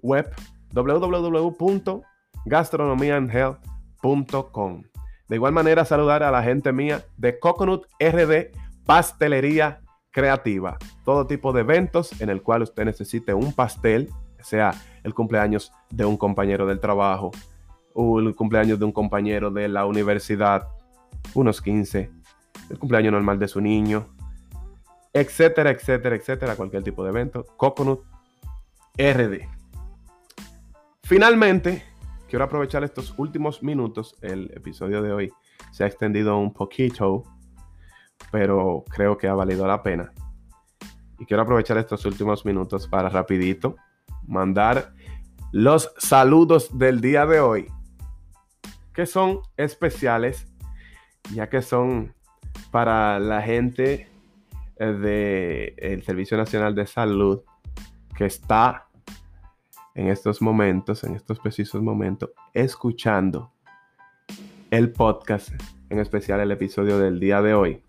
web 0.02 0.30
www.gastronomia 0.74 2.06
gastronomiaandhealth.com. 2.46 4.84
De 5.28 5.36
igual 5.36 5.54
manera, 5.54 5.86
saludar 5.86 6.24
a 6.24 6.32
la 6.32 6.42
gente 6.44 6.72
mía 6.72 7.06
de 7.18 7.40
Coconut 7.40 7.86
RD 8.00 8.52
Pastelería 8.86 9.82
Creativa. 10.12 10.78
Todo 11.06 11.28
tipo 11.28 11.54
de 11.54 11.62
eventos 11.62 12.20
en 12.22 12.30
el 12.30 12.42
cual 12.42 12.64
usted 12.64 12.86
necesite 12.86 13.34
un 13.34 13.54
pastel, 13.54 14.10
sea 14.42 14.74
el 15.04 15.14
cumpleaños 15.14 15.72
de 15.90 16.06
un 16.06 16.18
compañero 16.18 16.66
del 16.66 16.80
trabajo, 16.80 17.32
o 17.94 18.20
el 18.20 18.36
cumpleaños 18.36 18.80
de 18.80 18.86
un 18.86 18.92
compañero 18.92 19.52
de 19.52 19.68
la 19.68 19.86
universidad, 19.86 20.68
unos 21.34 21.62
15, 21.62 22.12
el 22.70 22.80
cumpleaños 22.80 23.12
normal 23.12 23.40
de 23.40 23.48
su 23.48 23.62
niño, 23.62 24.08
etcétera, 25.14 25.72
etcétera, 25.72 26.16
etcétera, 26.16 26.56
cualquier 26.56 26.84
tipo 26.84 27.04
de 27.04 27.10
evento. 27.10 27.46
Coconut 27.58 28.04
RD. 28.98 29.48
Finalmente, 31.04 31.84
quiero 32.28 32.46
aprovechar 32.46 32.84
estos 32.84 33.14
últimos 33.18 33.64
minutos. 33.64 34.16
El 34.22 34.52
episodio 34.56 35.02
de 35.02 35.12
hoy 35.12 35.34
se 35.72 35.84
ha 35.84 35.88
extendido 35.88 36.38
un 36.38 36.54
poquito, 36.54 37.24
pero 38.32 38.84
creo 38.90 39.18
que 39.18 39.28
ha 39.28 39.34
valido 39.34 39.68
la 39.68 39.82
pena. 39.84 40.12
Y 41.18 41.26
quiero 41.26 41.44
aprovechar 41.44 41.78
estos 41.78 42.06
últimos 42.06 42.46
minutos 42.46 42.88
para 42.88 43.10
rapidito 43.10 43.76
mandar 44.28 44.94
los 45.52 45.92
saludos 45.98 46.78
del 46.78 47.02
día 47.02 47.26
de 47.26 47.40
hoy, 47.40 47.68
que 48.94 49.06
son 49.06 49.42
especiales, 49.58 50.48
ya 51.34 51.50
que 51.50 51.62
son 51.62 52.14
para 52.72 53.20
la 53.20 53.42
gente 53.42 54.08
del 54.78 56.04
Servicio 56.04 56.38
Nacional 56.38 56.74
de 56.76 56.88
Salud 56.88 57.42
que 58.16 58.26
está 58.26 58.88
en 59.96 60.08
estos 60.10 60.42
momentos, 60.42 61.04
en 61.04 61.16
estos 61.16 61.40
precisos 61.40 61.82
momentos, 61.82 62.30
escuchando 62.54 63.52
el 64.72 64.92
podcast, 64.92 65.50
en 65.90 66.00
especial 66.00 66.40
el 66.42 66.52
episodio 66.52 67.00
del 67.00 67.20
día 67.20 67.42
de 67.42 67.54
hoy. 67.54 67.82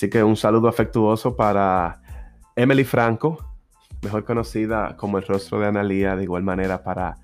Así 0.00 0.08
que 0.08 0.24
un 0.24 0.34
saludo 0.34 0.66
afectuoso 0.66 1.36
para 1.36 2.00
Emily 2.56 2.84
Franco, 2.84 3.36
mejor 4.00 4.24
conocida 4.24 4.96
como 4.96 5.18
el 5.18 5.26
rostro 5.26 5.60
de 5.60 5.66
Analía, 5.66 6.16
de 6.16 6.22
igual 6.22 6.42
manera 6.42 6.82
para 6.82 7.18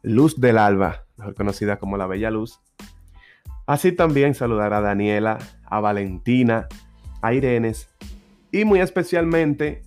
Luz 0.00 0.40
del 0.40 0.56
Alba, 0.56 1.04
mejor 1.18 1.34
conocida 1.34 1.78
como 1.78 1.98
la 1.98 2.06
Bella 2.06 2.30
Luz. 2.30 2.62
Así 3.66 3.92
también 3.92 4.34
saludar 4.34 4.72
a 4.72 4.80
Daniela, 4.80 5.36
a 5.66 5.80
Valentina, 5.80 6.66
a 7.20 7.34
Irenes 7.34 7.90
y 8.50 8.64
muy 8.64 8.80
especialmente 8.80 9.82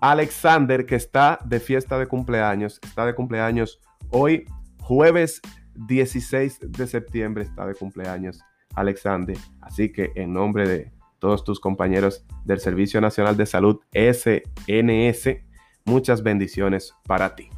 Alexander, 0.00 0.86
que 0.86 0.94
está 0.94 1.38
de 1.44 1.60
fiesta 1.60 1.98
de 1.98 2.06
cumpleaños. 2.06 2.80
Está 2.82 3.04
de 3.04 3.14
cumpleaños 3.14 3.78
hoy, 4.08 4.46
jueves 4.80 5.42
16 5.74 6.60
de 6.62 6.86
septiembre, 6.86 7.44
está 7.44 7.66
de 7.66 7.74
cumpleaños 7.74 8.40
Alexander. 8.74 9.36
Así 9.60 9.92
que 9.92 10.12
en 10.14 10.32
nombre 10.32 10.66
de 10.66 10.94
todos 11.24 11.42
tus 11.42 11.58
compañeros 11.58 12.22
del 12.44 12.60
Servicio 12.60 13.00
Nacional 13.00 13.34
de 13.34 13.46
Salud, 13.46 13.80
SNS, 13.94 15.38
muchas 15.86 16.22
bendiciones 16.22 16.92
para 17.06 17.34
ti. 17.34 17.48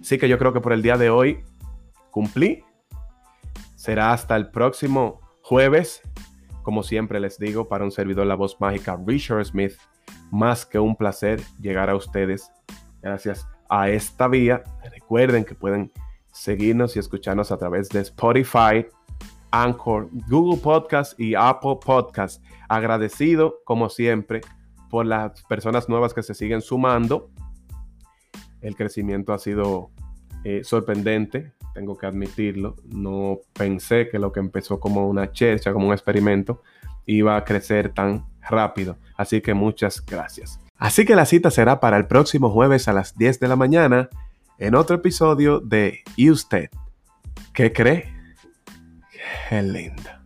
Así 0.00 0.16
que 0.16 0.26
yo 0.26 0.38
creo 0.38 0.54
que 0.54 0.62
por 0.62 0.72
el 0.72 0.80
día 0.80 0.96
de 0.96 1.10
hoy 1.10 1.44
cumplí. 2.10 2.64
Será 3.74 4.14
hasta 4.14 4.36
el 4.36 4.50
próximo 4.50 5.20
jueves. 5.42 6.00
Como 6.62 6.82
siempre 6.82 7.20
les 7.20 7.38
digo, 7.38 7.68
para 7.68 7.84
un 7.84 7.90
servidor 7.90 8.26
la 8.26 8.36
voz 8.36 8.58
mágica 8.58 8.98
Richard 9.06 9.44
Smith 9.44 9.74
más 10.30 10.64
que 10.64 10.78
un 10.78 10.96
placer 10.96 11.42
llegar 11.60 11.90
a 11.90 11.94
ustedes 11.94 12.50
gracias 13.02 13.46
a 13.68 13.90
esta 13.90 14.28
vía. 14.28 14.62
Recuerden 14.90 15.44
que 15.44 15.54
pueden 15.54 15.92
seguirnos 16.32 16.96
y 16.96 17.00
escucharnos 17.00 17.52
a 17.52 17.58
través 17.58 17.90
de 17.90 18.00
Spotify, 18.00 18.86
Anchor, 19.50 20.08
Google 20.28 20.60
Podcast 20.60 21.18
y 21.18 21.34
Apple 21.34 21.78
Podcast. 21.84 22.42
Agradecido, 22.68 23.60
como 23.64 23.88
siempre, 23.88 24.40
por 24.88 25.06
las 25.06 25.42
personas 25.44 25.88
nuevas 25.88 26.14
que 26.14 26.22
se 26.22 26.34
siguen 26.34 26.60
sumando. 26.60 27.30
El 28.60 28.76
crecimiento 28.76 29.32
ha 29.32 29.38
sido 29.38 29.90
eh, 30.44 30.62
sorprendente, 30.64 31.52
tengo 31.74 31.96
que 31.96 32.06
admitirlo. 32.06 32.76
No 32.84 33.38
pensé 33.52 34.08
que 34.08 34.18
lo 34.18 34.32
que 34.32 34.40
empezó 34.40 34.80
como 34.80 35.08
una 35.08 35.32
chercha, 35.32 35.72
como 35.72 35.86
un 35.86 35.92
experimento, 35.92 36.62
iba 37.06 37.36
a 37.36 37.44
crecer 37.44 37.92
tan 37.92 38.26
rápido. 38.48 38.96
Así 39.16 39.40
que 39.40 39.54
muchas 39.54 40.04
gracias. 40.04 40.60
Así 40.76 41.04
que 41.04 41.14
la 41.14 41.26
cita 41.26 41.50
será 41.50 41.80
para 41.80 41.96
el 41.96 42.06
próximo 42.06 42.50
jueves 42.50 42.88
a 42.88 42.92
las 42.92 43.16
10 43.16 43.40
de 43.40 43.48
la 43.48 43.56
mañana 43.56 44.08
en 44.58 44.74
otro 44.74 44.96
episodio 44.96 45.60
de 45.60 46.00
¿Y 46.16 46.30
usted? 46.30 46.70
¿Qué 47.52 47.72
cree? 47.72 48.19
Qué 49.48 49.62
lindo. 49.62 50.19